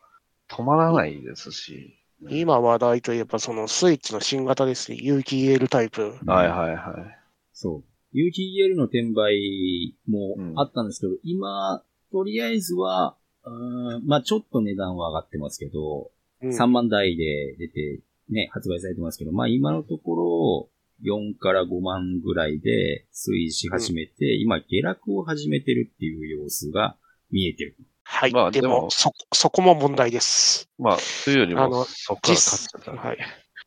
[0.49, 1.97] 止まらないですし。
[2.29, 4.97] 今話題といえば、そのスイッチの新型ですね。
[5.01, 6.15] 有機 EL タイプ。
[6.25, 7.17] はいはいはい。
[7.53, 7.83] そう。
[8.13, 11.81] UTL の転売もあったんですけど、今、
[12.11, 16.11] とりあえずは、うーんまあちょっと値段は上がってますけど、
[16.43, 20.69] うん3万台で出て、ね、発売されてますけど、まあ今のところ、
[21.03, 26.97] 4から5万ぐらいで推移し始めて、今下落を始めてるっていう様子が
[27.31, 27.75] 見えてる。
[28.03, 28.31] はい。
[28.31, 30.69] まあでもそ、そこも問題です。
[30.77, 32.91] まあ、というよりも、あのそこから買っ実ちゃった。
[32.91, 33.17] はい。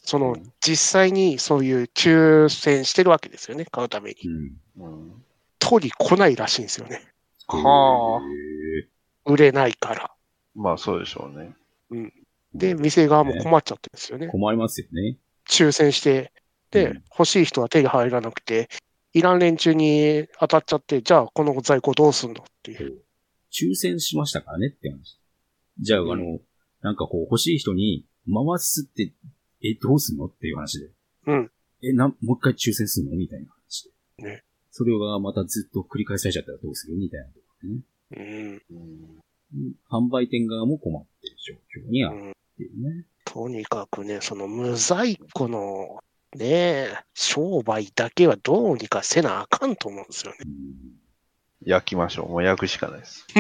[0.03, 4.17] その、うん実際にそういう抽選してるわけですよね、買うために。
[4.77, 4.87] うん。
[4.87, 5.25] うん
[5.59, 7.01] 取り来ないらしいんですよね。
[7.47, 8.21] はあ。
[8.21, 10.11] へ売れないから。
[10.55, 11.55] まあそうでしょうね。
[11.91, 12.11] ー
[12.55, 14.29] で、店側も困っちゃってるんですよね。
[14.29, 15.17] 困りますよね。
[15.49, 16.33] 抽選して、
[16.71, 18.69] で、うん欲しい人は手が入らなくて、
[19.15, 23.03] いらん連中に当たっちゃって、じゃあこの在庫どうすんのっていう。
[23.55, 25.18] 抽選しましたからねって話。
[25.80, 26.40] じゃあ、うんあの、
[26.82, 29.12] なんかこう欲しい人に回すって、
[29.62, 30.88] え、どうすんのっていう話で。
[31.26, 31.50] うん。
[31.82, 34.24] え、な、もう一回抽選するのみたいな話で。
[34.24, 34.42] ね。
[34.70, 37.80] それがまたずっと繰り返されちゃったらどうするみたいなとこね。
[38.16, 38.62] うん。
[38.70, 39.24] うんうん
[39.88, 43.05] 販売店側も困ってる状況にあるうんっていうね。
[43.24, 46.02] とにかくね、その無在庫の、
[46.36, 50.38] ねえ、商売だけはどうにかせなあかんと思うんですよね。
[50.44, 50.74] うん
[51.65, 52.31] 焼きましょう。
[52.31, 53.27] もう焼くしかないです。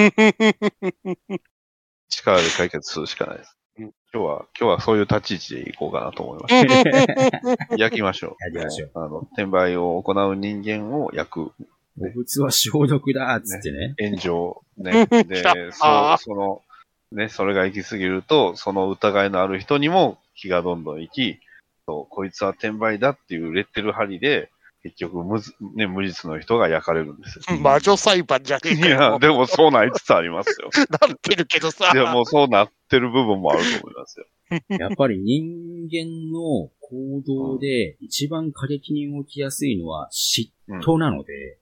[2.08, 3.56] 力で解決するしかないです。
[3.78, 7.74] うん今日は、今日はそういう立ち位置でいこうかなと思いました。
[7.76, 8.44] 焼きましょう。
[8.44, 8.90] やりましょう。
[8.94, 11.40] あの、転売を行う人間を焼く。
[11.98, 13.96] お物は消毒だっつってね。
[13.98, 14.62] 炎上。
[14.76, 15.06] ね。
[15.06, 16.62] で、そう、その、
[17.10, 21.40] ね、それが行き過ぎると、その疑いのある人にも気がどんどん行き、
[21.86, 24.50] そうこいつは転売だっていうレッテル貼りで、
[24.84, 27.56] 結局無ず、ね、無実の人が焼かれるんですよ。
[27.58, 29.00] 魔女裁判じゃねえいかよ。
[29.00, 30.68] や、でもそうなりつつありますよ。
[31.00, 31.90] なってるけどさ。
[31.94, 34.26] いや、もうそうなってる部分もあると思いますよ。
[34.78, 40.50] やっぱり人間の行動で一番過激に動きやすいのは嫉
[40.82, 41.58] 妬なので、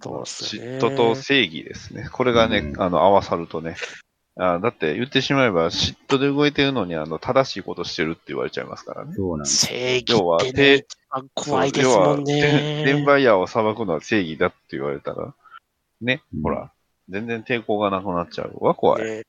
[0.00, 0.78] そうっすね。
[0.78, 2.08] 嫉妬と正義ですね。
[2.10, 3.76] これがね、うんあの、合わさるとね。
[4.38, 9.14] あだって言ってしまえば、嫉妬で動いてるのに、あの、正しいことしてるって言われちゃいますからね。
[9.14, 9.66] そうなんです。
[9.66, 13.06] 正義要はってね、一番怖いですもんね。
[13.32, 15.34] を裁くのは正義だって言われたら、
[16.02, 16.70] ね、うんほら、
[17.08, 19.04] 全然抵抗がなくなっちゃうわ、怖い。
[19.04, 19.22] ね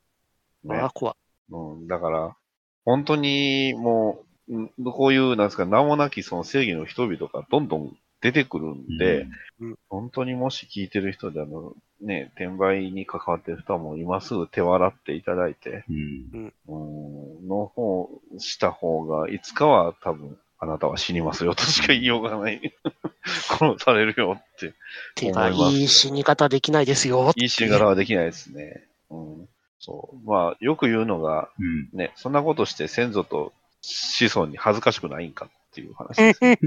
[0.66, 1.16] ねあ、怖い。
[1.52, 2.36] うん、だから、
[2.84, 9.28] 本当にもう、うんこういう、なんですか、名もなきその正義の人々がどんどん出てくるんで、
[9.62, 16.54] うん本当にもし聞いてる人で、あの、ね、転売に関わってる人はもう今すぐ手を洗っていただいて、うん。
[16.68, 22.74] うん、の方、した方が、いつかは多分、あなたは死にますよとしか言いようがない。
[23.26, 24.74] 殺されるよって。
[25.22, 27.32] 思いますいい死に方できないですよ。
[27.36, 28.84] いい死に方はできないですね。
[29.10, 29.50] うん。
[29.80, 30.30] そう。
[30.30, 31.90] まあ、よく言うのが、うん。
[31.94, 36.40] ね、そんなことして先祖と子孫に恥ずかしくないんかっていう話です。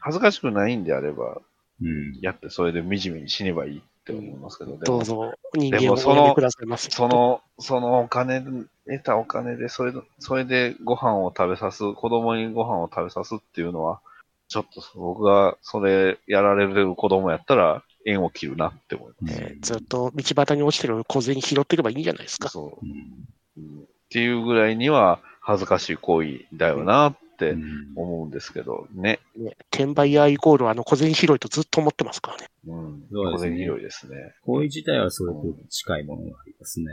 [0.00, 1.40] 恥ずかしくないんであれば、
[1.82, 2.18] うん。
[2.20, 6.90] やってそれで惨めに死ねばいいって思いますけど、でもどうぞ、人間でもそのをおやめくださいませ。
[6.90, 14.00] その、そのお金、得たお金で、それ、それでご飯を食べさす、子供にご飯を食べさすっていうのは、
[14.48, 19.40] ちょっと僕がそれやられる子供やったら縁を切るなって思います。
[19.40, 22.50] ねずっと道端に落ちてる小銭拾ってればいいんじゃないですか。
[22.50, 22.86] そうう。
[22.86, 29.18] んうんっていうぐらいには恥ずかしい行為だよなってうん思うんですけど、ね。
[29.36, 32.48] ね、転売屋イコールあの小銭拾いとずっと思ってますからね。
[32.68, 33.02] うん。
[33.12, 34.16] そうですね小銭拾いですね。
[34.44, 35.38] 行為自体はそれと
[35.68, 36.86] 近いものがありますね。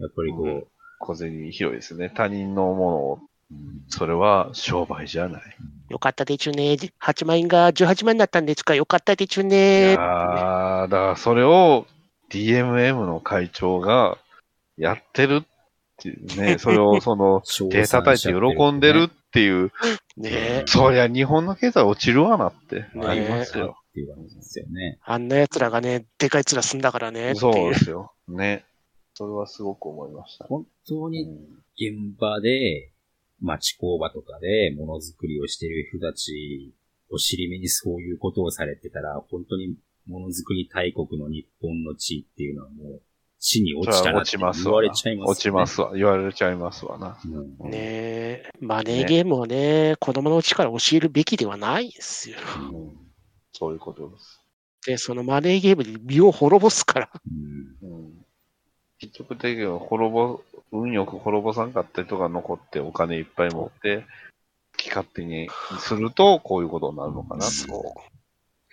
[0.00, 0.64] やっぱりこう、うん
[0.98, 2.10] 小銭拾いですね。
[2.16, 3.18] 他人のものを、
[3.50, 5.42] うんそれは商売じゃない。
[5.90, 6.76] よかったでちゅね。
[7.00, 8.74] 8万円が18万になったんですか？
[8.74, 9.92] よかったでちゅいね。
[9.92, 10.00] やー
[10.82, 11.86] だからそれを
[12.30, 14.18] DMM の会長が
[14.78, 15.46] やってるっ
[15.98, 17.40] ていうね、 それをその
[17.70, 19.70] 手叩いて喜んでるっていう、
[20.16, 23.76] ねそりゃ日本の経済落ちるわなってねありますよ。
[23.90, 24.98] っていう話ですよね。
[25.04, 27.34] あんな奴らがね、でかい面すんだからね。
[27.34, 28.12] そうですよ。
[28.28, 28.64] ね。
[29.14, 30.44] それはすごく思いました。
[30.46, 31.38] 本当にうん
[31.78, 32.90] 現場で、
[33.40, 36.74] 町工場とかでものづくりをしてる人たち
[37.10, 39.76] を尻目にそういうことをされてたら、本当に
[40.06, 43.02] ものづくり大国の日本の地位っていうのはもう
[43.46, 45.92] 地に落ちたなってそれは落ちます言われちゃいます、落ちますわ。
[45.94, 47.16] 言われちゃいますわな。
[47.24, 47.70] うん。
[47.70, 52.38] ねえ、マネーゲームをね、子供のうちから教えるべきではないんですよ。
[52.72, 53.06] うん
[53.58, 54.40] そういうことです。
[54.84, 57.10] で、そのマネーゲームで身を滅ぼすから。
[57.82, 58.12] うんうん
[58.98, 60.40] 結局的には滅ぼ、
[60.72, 64.06] 運よく滅ぼさんかった人が残ってお金いっぱい持って、好
[64.78, 67.42] き勝手にすると、こういうことになるのかな。
[67.42, 67.94] そ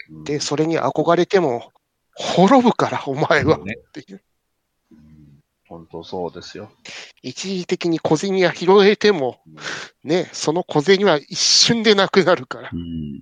[0.09, 1.71] ううんで、それに憧れても、
[2.15, 3.57] 滅ぶから、お前は。
[3.57, 4.21] ねっていううん
[5.74, 6.71] 本当そうですよ。
[7.24, 9.39] 一時的に小銭が拾えても、
[10.03, 12.69] ね、その小銭は一瞬でなくなるから。
[12.71, 13.13] うん。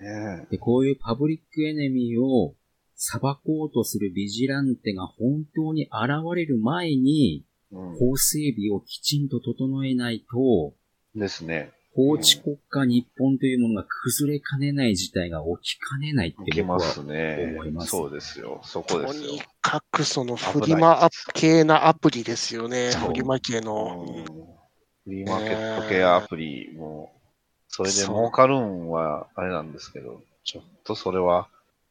[0.00, 2.56] ねで、こういうパブリックエネミーを
[2.96, 5.90] 裁こうとするビジランテが本当に現
[6.34, 10.74] れる前に、えうん法整備をきちんと整えないと、
[11.14, 11.70] ですね。
[11.94, 17.88] 法治国家日本というものが崩れかねない事態が起きかねないっていけま僕はすね思います。
[17.88, 18.60] そうですよ。
[18.64, 19.42] そこですよとに。
[19.60, 22.92] かくそのフリマアップ系なアプリですよね。
[22.92, 24.06] フリマ系うんの。
[25.04, 27.10] フリーマーケット系アプリも、
[27.68, 31.48] それで儲かるんはあれなんですけど、ちょっとそれは、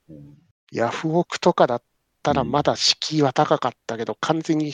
[0.10, 0.38] うん
[0.72, 1.82] ヤフオクとかだっ
[2.22, 4.72] たらうんまだ敷居は高かったけど、完全に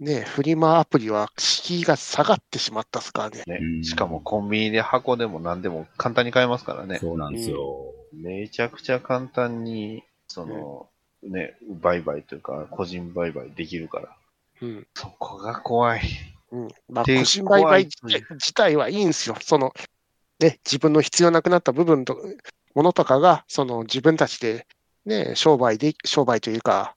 [0.00, 3.42] ね、フリマアプリは敷居が下がってしまったっすからね。
[3.46, 6.98] ねうんしかもコンビニで箱でも何でも簡単に買えますからね。
[6.98, 7.92] そうなんですよ。
[8.12, 10.88] めちゃくちゃ簡単に、その、
[11.22, 14.16] ね、売買というか、個人売買できるから。
[14.62, 14.86] うん。
[14.94, 16.02] そこが怖い。
[16.50, 16.68] うん。
[16.88, 19.36] まあ、で個人売買自体自体はいいんですよ。
[19.40, 19.72] その、
[20.40, 22.18] ね、自分の必要なくなった部分と、
[22.74, 24.66] ものとかが、その自分たちで、
[25.06, 26.96] ね、商売で、商売というか、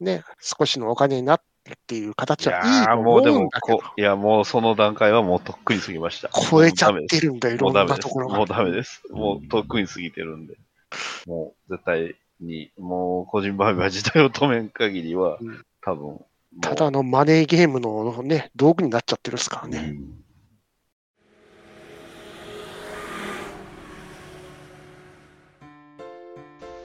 [0.00, 1.44] ね、少しのお金になって
[1.74, 6.30] っていう形いはいいとやーも思うでもうんだけどこ、、いやもうその段階はもうとっくに過ぎました。
[6.50, 7.98] 超えちゃってるんだよ、いろもうんダメです。
[7.98, 8.46] なところがもう。
[8.46, 9.02] ダメです。
[9.10, 10.56] もうとっくに過ぎてるんで。
[11.26, 16.26] もう絶対に、もう個人売買自体を止めん限りはうん、多分、も
[16.58, 19.78] うただのマネーゲームのね、道具になっちゃってるっすからね。
[19.78, 20.26] うん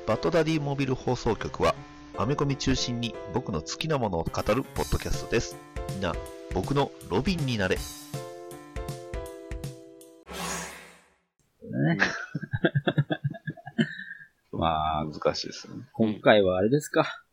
[0.08, 1.74] バッドダディモビル放送局は、
[2.18, 5.56] アメコミ中心に僕の好きなものを語るポッドキャストです。
[5.92, 6.14] みんな、
[6.54, 7.76] 僕のロビンになれ。
[7.76, 7.82] ね
[14.52, 15.84] まあ、難しいですね。
[15.94, 17.24] 今回はあれですか。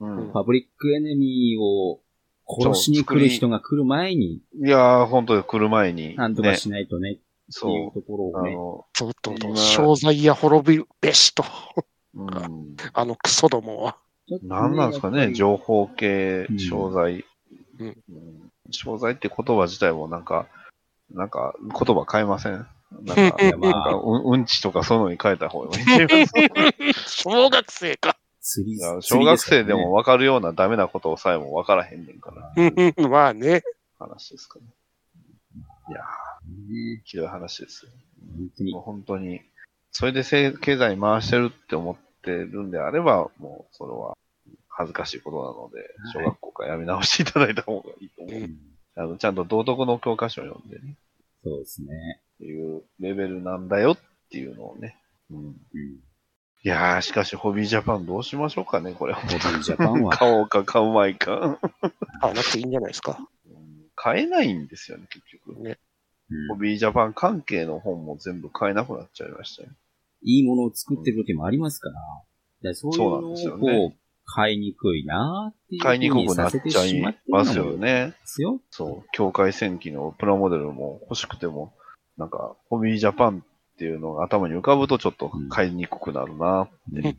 [0.00, 0.32] うん。
[0.32, 2.00] パブリックエネミーを
[2.48, 8.52] 殺しに来る人が来る前に、いやー、本当に来る前に、なんとかね、しないとね、っていうそう、ところをね。
[8.52, 11.44] あの、ちょっと今、商材や滅びべしと、
[12.14, 12.30] うん。
[12.94, 13.98] あのクソどもは。
[14.28, 17.24] ちょっとねなんなんですかね、情報系うん、商材。
[17.78, 17.86] うん。
[17.86, 20.46] うん商材って言葉自体もなんか、
[21.12, 22.66] なんか言葉変えません？
[23.02, 25.84] なんか、なんかうんうんちとかそういうのに変えた方がいい。
[27.06, 28.16] 小学生か。
[29.00, 33.62] 小学生でも分かるようなダメなことをさえも分からへんねんから、まあね。
[33.98, 34.66] 話ですかね。
[35.88, 37.92] いやねー、ひどい話ですよ。
[38.36, 38.72] 本当に。
[38.72, 39.40] もう本当に、
[39.92, 44.16] それでせ経済回してるって思ってるんであれば、もうそれは
[44.68, 48.34] 恥ずかしいことなので、小学校からやめ直していただいた方がいいと思う。
[48.34, 48.58] うん
[48.96, 50.96] あのちゃんと道徳の教科書を読んでね、
[51.42, 52.20] そうですね。
[52.36, 53.98] っていうレベルなんだよっ
[54.30, 54.96] ていうのをね。
[55.32, 55.52] うん、うん。
[55.52, 55.54] い
[56.62, 59.14] やー、しかしホビージャパンどうしましょうかね、これ。
[59.14, 61.58] ホビージャパンは、買おうか買うまいか。
[62.20, 63.18] 買わなくていいんじゃないですか？
[63.48, 63.54] うん
[63.96, 65.60] 買えないんですよね、結局。
[65.60, 65.78] ね。
[66.30, 69.70] うんホビージャパン関係の本も全部買えなくなっちゃいましたよ。
[70.24, 71.90] いいものを作ってる時もありますか
[72.62, 78.14] ら、でそういうのをですよねこう、買いにくいなーっていう買いにくくなっ風にちゃいさせてしますよね。
[78.70, 81.74] そう、境界戦記のプラモデルも欲しくても、
[82.16, 83.44] なんか、ホビージャパン
[83.74, 87.16] っていうのが頭に浮かぶとちょっと買いにくくなるなって。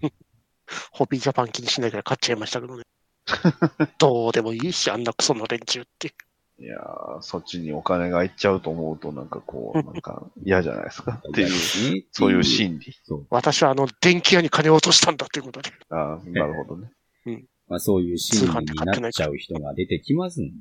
[0.91, 2.83] ホビージャパン気にしないから買っちゃいましたけどね。
[3.99, 6.13] どうでもいいし、あんなクソの連中って。
[6.57, 11.21] いやー、そっちにお金がいっちゃうと思うと、なんかこう、 なんか嫌じゃないですか？
[11.29, 11.49] っていう、
[11.95, 12.43] ねそういうーン。
[12.43, 12.93] 心理。
[13.29, 15.71] 私はあの、電気屋に金を落としたんだということで。
[15.89, 16.91] ああ、なるほどね。
[17.67, 20.51] まあそういう心理になっちゃう人が出てきますんで、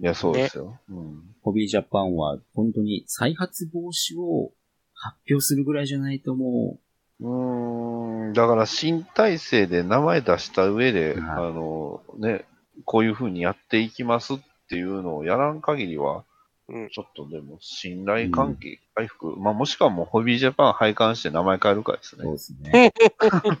[0.00, 0.78] いや、そうですよ。
[0.88, 1.22] うん。
[1.40, 4.52] ホビージャパンは本当に再発防止を
[4.92, 6.78] 発表するぐらいじゃないとも
[7.20, 12.44] うーん、だから新体制で名前出した上で、はいあの、ね、
[12.84, 16.24] こういう風にやっていきますっていうのをやらん限りは、
[16.68, 22.32] うんちょっとでも信頼関係回復、まあもしくはもうホビージャパン廃刊して名前変えるかですう、そうね。
[22.32, 22.92] ですね。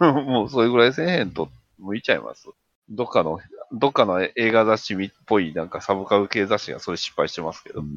[0.00, 2.48] もうそれぐらいせえへんと向いちゃいます。
[2.88, 3.40] どっかの、
[3.72, 7.96] どっかの映画雑誌っぽいなんかサブカル系雑誌がそれ失敗してますけど、うん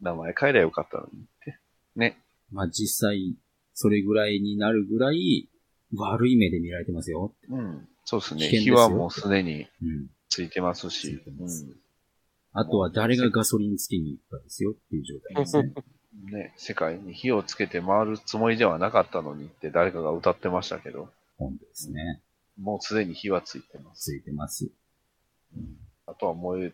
[0.00, 1.58] 名前変えりゃよかったのにって。
[1.96, 2.18] ね。
[2.52, 3.34] まあ実際、
[3.72, 5.48] それぐらいになるぐらい
[5.96, 7.34] 悪い目で見られてますよ。
[7.48, 7.88] うん。
[8.04, 8.40] そうですね。
[8.40, 10.10] 危険ですよ火はもうすでにうん。
[10.28, 11.22] ついてますしう
[12.52, 15.72] あとは誰がガソリンつけに行ったですよっていう状態ですね。
[16.30, 16.32] ん。
[16.32, 22.22] ね、世界に火をつけて回るつもりではなかったのにって誰かが歌ってましたけど、本当ですね。
[22.58, 24.04] もうすでに火はついてます。
[24.04, 24.70] ついてます。
[26.06, 26.72] あとは燃え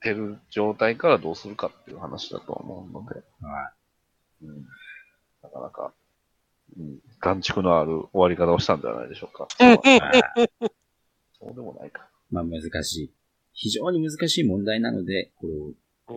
[0.00, 3.72] てる状態からどうするかっていう話だと思うので、は
[4.42, 4.66] うん、
[5.42, 5.92] なかなか、
[6.78, 9.48] うん、眼蓄のある終わり方をしたんじゃないでしょうか。
[9.58, 9.76] い。
[9.76, 10.14] は
[10.46, 10.70] い
[11.38, 12.08] そうでもないか。
[12.30, 13.12] まあ難しい。
[13.52, 15.52] 非常に難しい問題なので、これ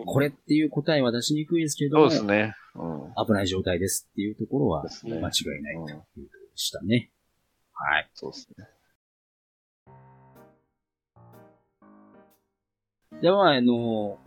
[0.01, 2.55] をこれっていう答えは出しにくいですけれどそうも、ですね。
[2.75, 2.79] う
[3.23, 3.25] ん。
[3.27, 7.11] 危ない状態ですっていうところはですね間違いないということでしたね。
[7.73, 8.09] はい。
[8.13, 8.67] そうですね。
[13.21, 14.17] では、あの、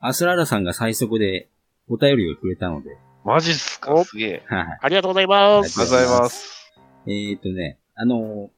[0.00, 1.48] アスラーラさんが最速で
[1.88, 3.92] お便りをくれたので、マジっすか？
[3.94, 4.42] おすげえ。
[4.46, 4.78] はい。
[4.80, 5.78] ありがとうございまありす。
[5.78, 6.72] がとうございます。
[7.06, 8.50] えーっとね、あの、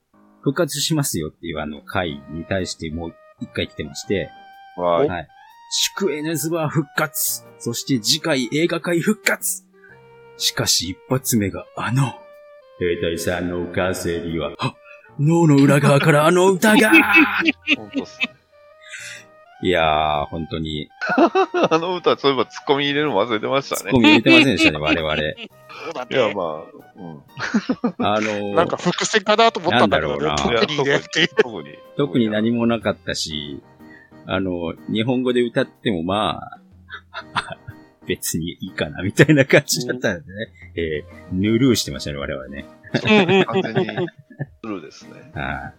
[0.45, 4.30] 復活しますよっていうあの回に対してもう一回来てまして、
[4.76, 5.09] わーい。
[5.09, 5.28] はい。
[5.70, 9.64] 祝 N ズバー復活そして次回映画界復活
[10.36, 12.12] しかし一発目があの、
[12.78, 14.74] 兵隊さんのお母さんには、は
[15.18, 16.90] 脳の裏側からあの歌が
[17.76, 18.34] ほんとっすね。
[19.64, 20.90] いやー、本当に、
[21.70, 23.80] あの歌、そういえばツッコミ入れるの忘れてましたね。
[23.80, 25.16] ツッコミ入れてませんでしたね、 我々。
[25.16, 25.22] そ
[25.90, 26.34] うだいや、ね。
[26.34, 26.64] まあ、
[26.96, 28.06] うん。
[28.06, 31.28] あのーなんか伏線かなと思ったんだけどねなんだろうな特にねっていう。
[31.28, 31.78] 特に。
[31.96, 33.62] 特に何もなかったし、
[34.26, 36.40] あの、日本語で歌ってもま
[37.32, 37.56] あ、
[38.06, 40.52] 別にいいかな、みたいな感じだったんでね。
[40.76, 42.66] えー、ぬるーしてましたね、我々ね。
[43.46, 43.86] 完全に、
[44.62, 45.32] スルーですね。
[45.34, 45.72] は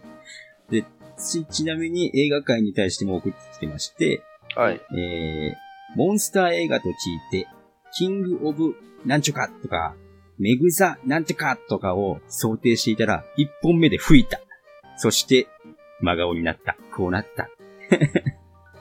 [0.72, 0.82] い。
[0.82, 0.86] で、
[1.18, 4.24] ち、ちなみに映画界に対しても送ってきてまして、
[4.56, 4.82] はい。
[4.98, 6.94] えー、モンスター映画と聞い
[7.32, 7.48] て、
[7.98, 9.96] キングオブなんちょかとか、
[10.38, 14.40] メグザなんちょかとかを想定していたら、一本目で吹いた。
[14.98, 15.48] そして、
[16.02, 16.76] 真顔になった。
[16.96, 17.50] こうなった。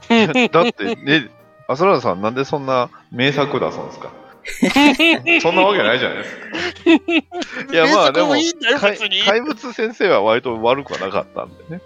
[0.48, 1.30] だって、ね、
[1.68, 4.12] アスラーダさんなんでそんな名作出すんですか？
[5.40, 7.72] そんなわけないじゃないですか。
[7.72, 8.34] いや、まあでも
[9.24, 11.80] 怪物先生は割と悪くはなかったんでね。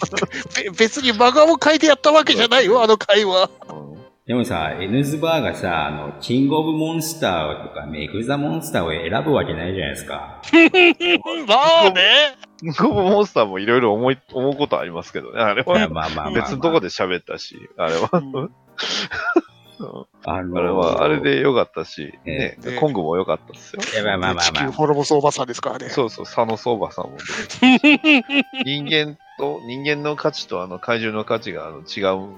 [0.62, 3.50] べ別に真顔を変えてやったわけじゃないよ、あの会話。
[3.70, 3.94] うん
[4.26, 10.40] でもさ、エヌズバーがさ、あの、キングオブモンスターとかメグザモンスターを選ぶわけないじゃないですか。
[11.46, 12.34] まあね。
[12.78, 15.42] ゴブモンスターもいろいろ思い、思うことありますけどね。
[15.42, 16.42] あれはまあまあまあ、まあ。
[16.42, 18.08] 別のとこで喋ったし、あれは。
[19.78, 23.82] あのーあれは、あれでよかったし、ねええ、コングもよかったですよ。
[23.82, 24.72] いやまあまあまあ地球まあ。
[24.72, 25.90] 滅ぼすおばさんですからね。
[25.90, 27.18] そうそう、佐野相馬さんも。
[28.64, 32.36] 人間と、人間の価値とあの怪獣の価値があの違う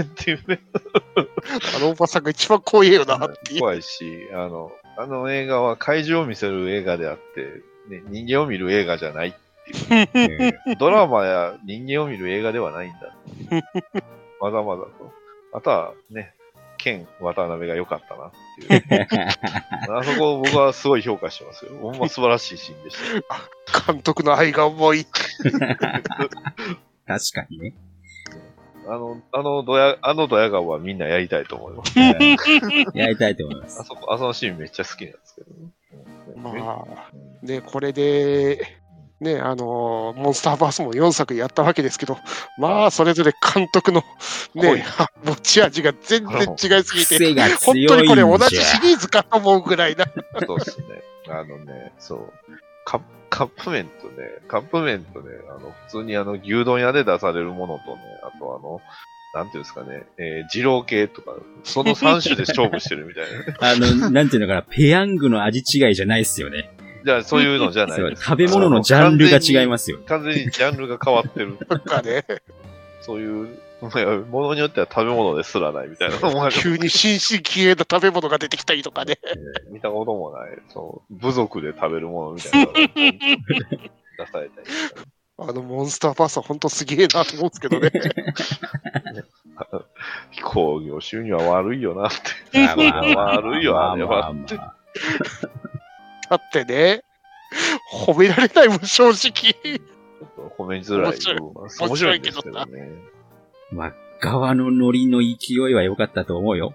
[0.00, 0.60] っていうね。
[1.76, 3.60] あのおばさんが一番怖いよなっていう。
[3.60, 9.28] 怖いし、あの、あの映画は怪獣を見せる映画であって、ね、人間を見る映画じゃない。
[9.28, 13.14] う んドラマや人間を見る映画ではないんだ。
[14.40, 14.90] まだまだと。
[15.52, 16.34] あとはね、
[16.78, 18.30] ケン渡辺が良かったなっ
[18.88, 19.06] ていう。
[19.92, 21.72] あそこを僕はすごい評価してますよ。
[21.80, 22.96] ほんま素晴らしいシーンでし
[23.76, 23.92] た。
[23.92, 25.04] 監督の愛が重い。
[25.04, 25.18] 確
[27.06, 27.74] かにね。
[28.86, 31.98] あの、あのドヤ、あのドヤ顔はみんなやりたいと思います。
[32.96, 33.84] やりたいと思いますあ。
[33.84, 35.72] そこ、あそのシーンめっちゃ好きなんですけどね。
[36.36, 38.77] まあ、ね、これで、
[39.20, 42.18] ね、あのモンスターバースも4作やったわけですけど、
[42.56, 44.04] まあ、それぞれ監督の
[44.54, 44.84] ね、
[45.24, 50.04] 持ち味が全然違いすぎて、本当にこれ同じシリーズかと思うぐらいな。
[50.46, 50.84] そうですね。
[51.28, 52.32] あのね、そう。
[52.84, 58.80] カッカップ麺とね、カップ麺とね、あの、普通にあの、牛丼屋で出されるものとね、あとあの、
[59.34, 63.56] なんていうんですかね、えー、二郎系とか、その3種で勝負してるみたいなね。
[63.60, 66.70] あの、なんていうのかな、ペヤングの味違いじゃないっすよね。
[67.04, 68.00] じゃあ、そういうのじゃない。
[68.16, 69.98] 食べ物のジャンルが違いますよ。
[70.06, 71.58] 完全にジャンルが変わってる。
[71.68, 72.24] なんかね、
[73.00, 79.18] そういう、ものによっては食べ物ですらないみたいなのもある急に新進気鋭の食べ物が出てきたりとかね。
[79.70, 82.82] 見たこともない、そう、部族で食べるものみたいな出
[84.32, 84.66] されたり
[85.40, 87.92] あのモンスターバースは本当すげえなと思うんですけどね。
[90.42, 92.16] 工業収入は悪いよなって。
[93.14, 94.34] 悪いよ、あれは。
[96.28, 97.02] だってね、
[98.06, 99.30] 褒められないもん、正直。
[99.30, 101.18] ちょっと褒めづらい
[101.80, 102.88] 面白いんですけどね。
[103.70, 106.74] まあ、側のノリの勢いは良かったと思うよ。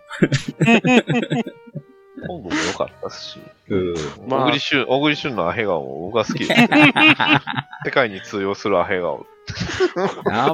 [2.27, 3.39] 本部も良かったし、
[3.69, 3.95] うん。
[4.27, 6.53] まあ小栗旬、小栗旬のアヘ顔も僕は好きです。
[7.85, 9.25] 世界に通用するアヘ顔。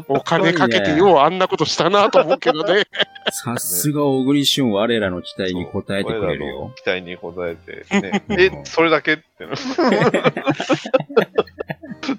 [0.08, 2.84] お金かけてようあんなことしたなと思うけどね。
[3.32, 6.74] さすが小栗旬我らの期待に応えてくれるよ。
[6.84, 8.24] 期待に応えて、ね。
[8.30, 9.56] え、それだけっての。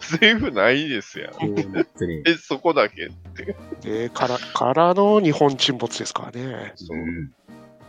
[0.01, 1.33] セリフないですやん。
[2.27, 3.57] え、そこだけって。
[3.83, 6.75] でからからの日本沈没ですからね。
[6.91, 7.33] うん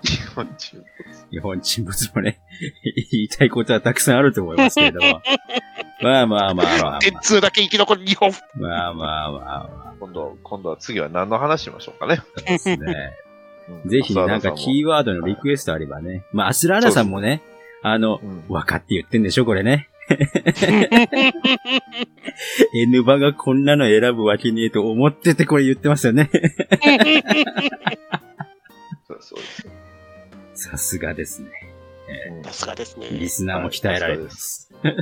[0.03, 0.83] 日本人。
[1.31, 2.39] 日本沈没もね、
[3.11, 5.21] 言いたいことはたくさんあると思いますけれども。
[6.01, 8.31] まあまあまあまあ鉄通だけ生き残る日本。
[8.55, 8.93] まあ。
[8.93, 12.21] まあまあま今度、今度は次は何の話しましょうかね。
[12.37, 12.77] あですね。
[12.77, 16.25] うんぜひなんかキーワードのリクエストあればね。
[16.33, 17.41] まあ、アスラーナさんもね、
[17.83, 19.87] あの、うん分かって言ってんでしょ、これね。
[22.73, 26.29] N バがこんなの選ぶわけねえと思っててこれ言ってますよね。
[29.07, 29.67] そうそうです。
[30.61, 31.49] さすがですね。
[32.35, 33.07] うんさすがですね。
[33.09, 34.69] リスナーも鍛えられてます。
[34.83, 34.95] うん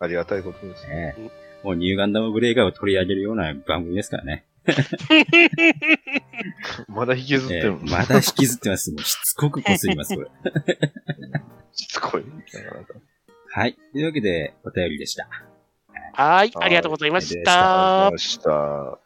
[0.00, 0.86] ありがたいことです。
[0.88, 1.16] ね
[1.64, 4.44] もうニューガンダムブレイカーを取り上げるような番組ですからね。
[6.86, 8.92] まだ引きずってえるの、ーまだ引きずってます。
[8.92, 10.28] もうしつこくこすります、これ。
[11.72, 12.24] しつこい。
[12.24, 12.94] なかなか。
[13.50, 13.76] はい。
[13.92, 15.28] というわけで、お便りでした。
[16.12, 18.10] はい、ありがとうございましはいた。
[18.12, 18.98] ました。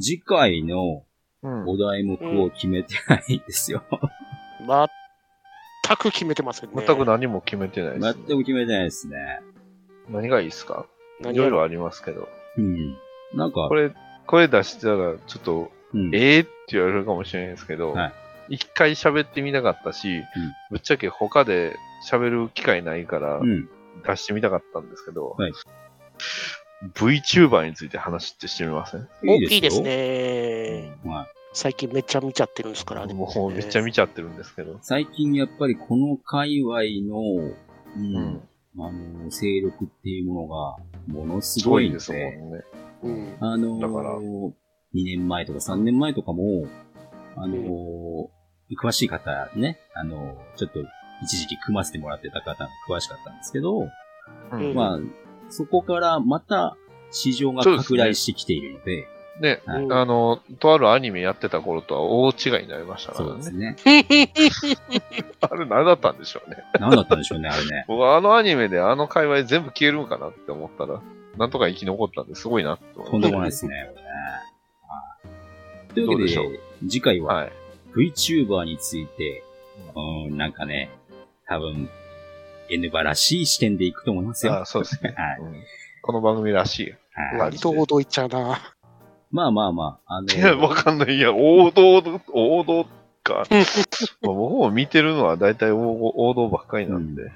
[0.00, 1.04] 次回の
[1.42, 3.84] うんお題目を決めてないんですよ。
[5.88, 6.84] 全く決めてませんね。
[6.86, 8.34] 全く何も決めてないです、全ね。
[8.34, 9.40] く決めてないですね。
[10.10, 10.86] 何がいいですか？
[11.20, 12.28] いろろいろありますけど。
[12.56, 12.96] うん。
[13.34, 13.92] なんかこ、れ、
[14.26, 16.14] これ出したら、ちょっと、うん。
[16.14, 18.12] ええって言われるかもしれないですけどは
[18.48, 20.22] い、一回喋ってみたかったし、
[20.70, 21.76] ぶっちゃけ他で
[22.10, 23.68] 喋る機会ないからう、ん。
[24.06, 25.52] 出してみたかったんですけど、はい
[26.94, 29.08] VTuber について話ってしてみません？
[29.26, 30.96] おいいですよいいですね。
[31.04, 31.26] はい。
[31.58, 33.14] 最近めっちゃ見ちゃってるんですからね。
[33.14, 34.78] もう めっちゃ見ちゃってるんですけど。
[34.80, 37.56] 最近やっぱりこの界隈の、う、
[37.96, 38.42] うんん。
[38.78, 40.76] あの、勢力っていうものが、
[41.08, 42.64] ものすすごいでごいんですもんね。
[43.02, 43.36] うん。
[43.40, 44.52] あのだから2
[44.94, 46.44] 年前とか3年前とかも、
[47.34, 48.30] あの
[48.80, 50.78] 詳しい方ね、あのちょっと
[51.24, 53.88] 一時期組ませてもらってた方が詳しかったんですけど、
[54.52, 54.98] うんまあ、
[55.48, 56.76] そこからまた
[57.10, 59.08] 市場が拡大してきているので、
[59.40, 63.76] ね、はいあの、とあるアニメやってた頃とは大違いになりましたかそうらですね。
[63.84, 64.02] ね。
[65.40, 66.64] あれ何だったんでしょうね。
[66.78, 67.84] 何だったんでしょうね、あれね。
[67.88, 71.00] 僕はあのアニメであの界隈全部消えるんかなって思ったら、
[71.36, 74.08] なんとか生き残ったんですごいなって思いまとんでもないですね、これね。
[74.08, 74.48] はい
[75.94, 77.46] というわけでで次回は
[77.94, 78.10] すはい。
[78.10, 79.42] VTuber について、
[79.96, 80.90] うん、なんかね、
[81.46, 81.88] 多分、
[82.70, 84.60] N バらしい視点でいくと思いますよ。
[84.60, 85.14] あそうですね。
[85.16, 85.62] はいうん
[86.00, 86.94] この番組らしい。
[87.12, 88.77] はい割と王道いっちゃうな。
[89.30, 91.16] まあまあまあ、あのいや、わかんない。
[91.16, 92.02] いや、王道、
[92.32, 92.86] 王道
[93.22, 93.46] か。
[93.50, 93.64] まあ
[94.22, 97.22] 僕も見てるのは大体王王道ばっかりなんで。
[97.22, 97.32] うん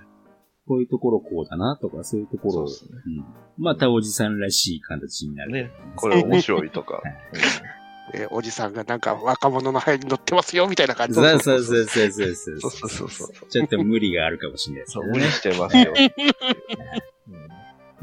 [0.67, 2.73] こういうところこうだなとか、そういうところ、うね
[3.07, 3.25] うん
[3.59, 5.51] またおじさんらしい形になる。
[5.51, 7.03] ね、これ面白いとか。
[8.15, 12.55] えーおじさんがなんか若者の流に乗ってますよみたいな感じそうそうそうそうそうそ
[12.87, 13.49] うそうそう。
[13.49, 15.25] ちょっと無理があるかもしれないですそう、無理。
[15.25, 15.93] してますよ。
[17.29, 17.49] うん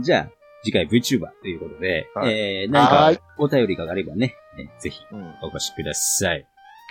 [0.02, 6.46] じゃあ、次回 VTuber ということで、はいえー、何はかお便りがあればね、えーぜひうんお越しください。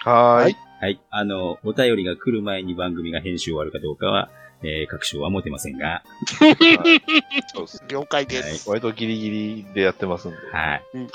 [0.05, 0.57] はーい。
[0.81, 1.01] はい。
[1.11, 4.31] あの、お便りが来る前に番組が編集終わるかどうかは、
[4.62, 6.03] えー、確証は持てませんが、
[7.53, 7.89] そうですね。
[7.89, 8.69] 了解です。
[8.69, 10.37] 割とギリギリでやってますんで。
[10.53, 10.83] はい。
[10.95, 11.09] うん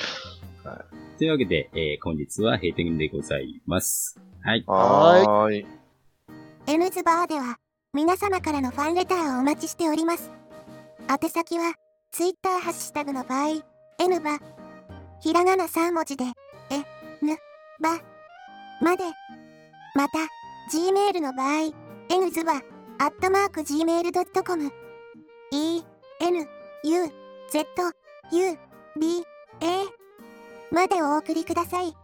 [0.64, 0.86] は
[1.18, 4.20] というわけで、えー、本日は閉店でございます。
[4.44, 4.64] はい。
[4.68, 5.66] はーい。
[6.68, 7.58] N ズバーでは
[7.94, 10.32] 皆様からのファンレターをお待ちしております。
[11.10, 11.74] 宛先は
[12.14, 13.64] Twitter ハッシュタグの場合、
[13.98, 14.38] N バ、
[15.20, 16.26] ひらがな3文字で、
[16.70, 16.78] え、
[17.26, 17.36] ぬ、
[17.82, 18.00] ば、
[18.84, 19.04] まで。
[19.96, 20.20] また、
[20.72, 21.74] Gmail の場合、
[22.12, 22.62] N ズバ、
[23.00, 24.72] アットマーク Gmail.com、
[25.54, 25.82] E、
[26.20, 26.48] N、
[26.84, 27.12] U、
[27.50, 27.66] Z、
[28.32, 28.60] U、
[29.02, 29.26] B、
[29.62, 29.86] A
[30.72, 31.96] までお送りください。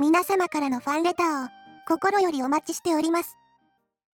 [0.00, 1.48] 皆様からのファンレターを
[1.86, 3.36] 心よりお待ちしております。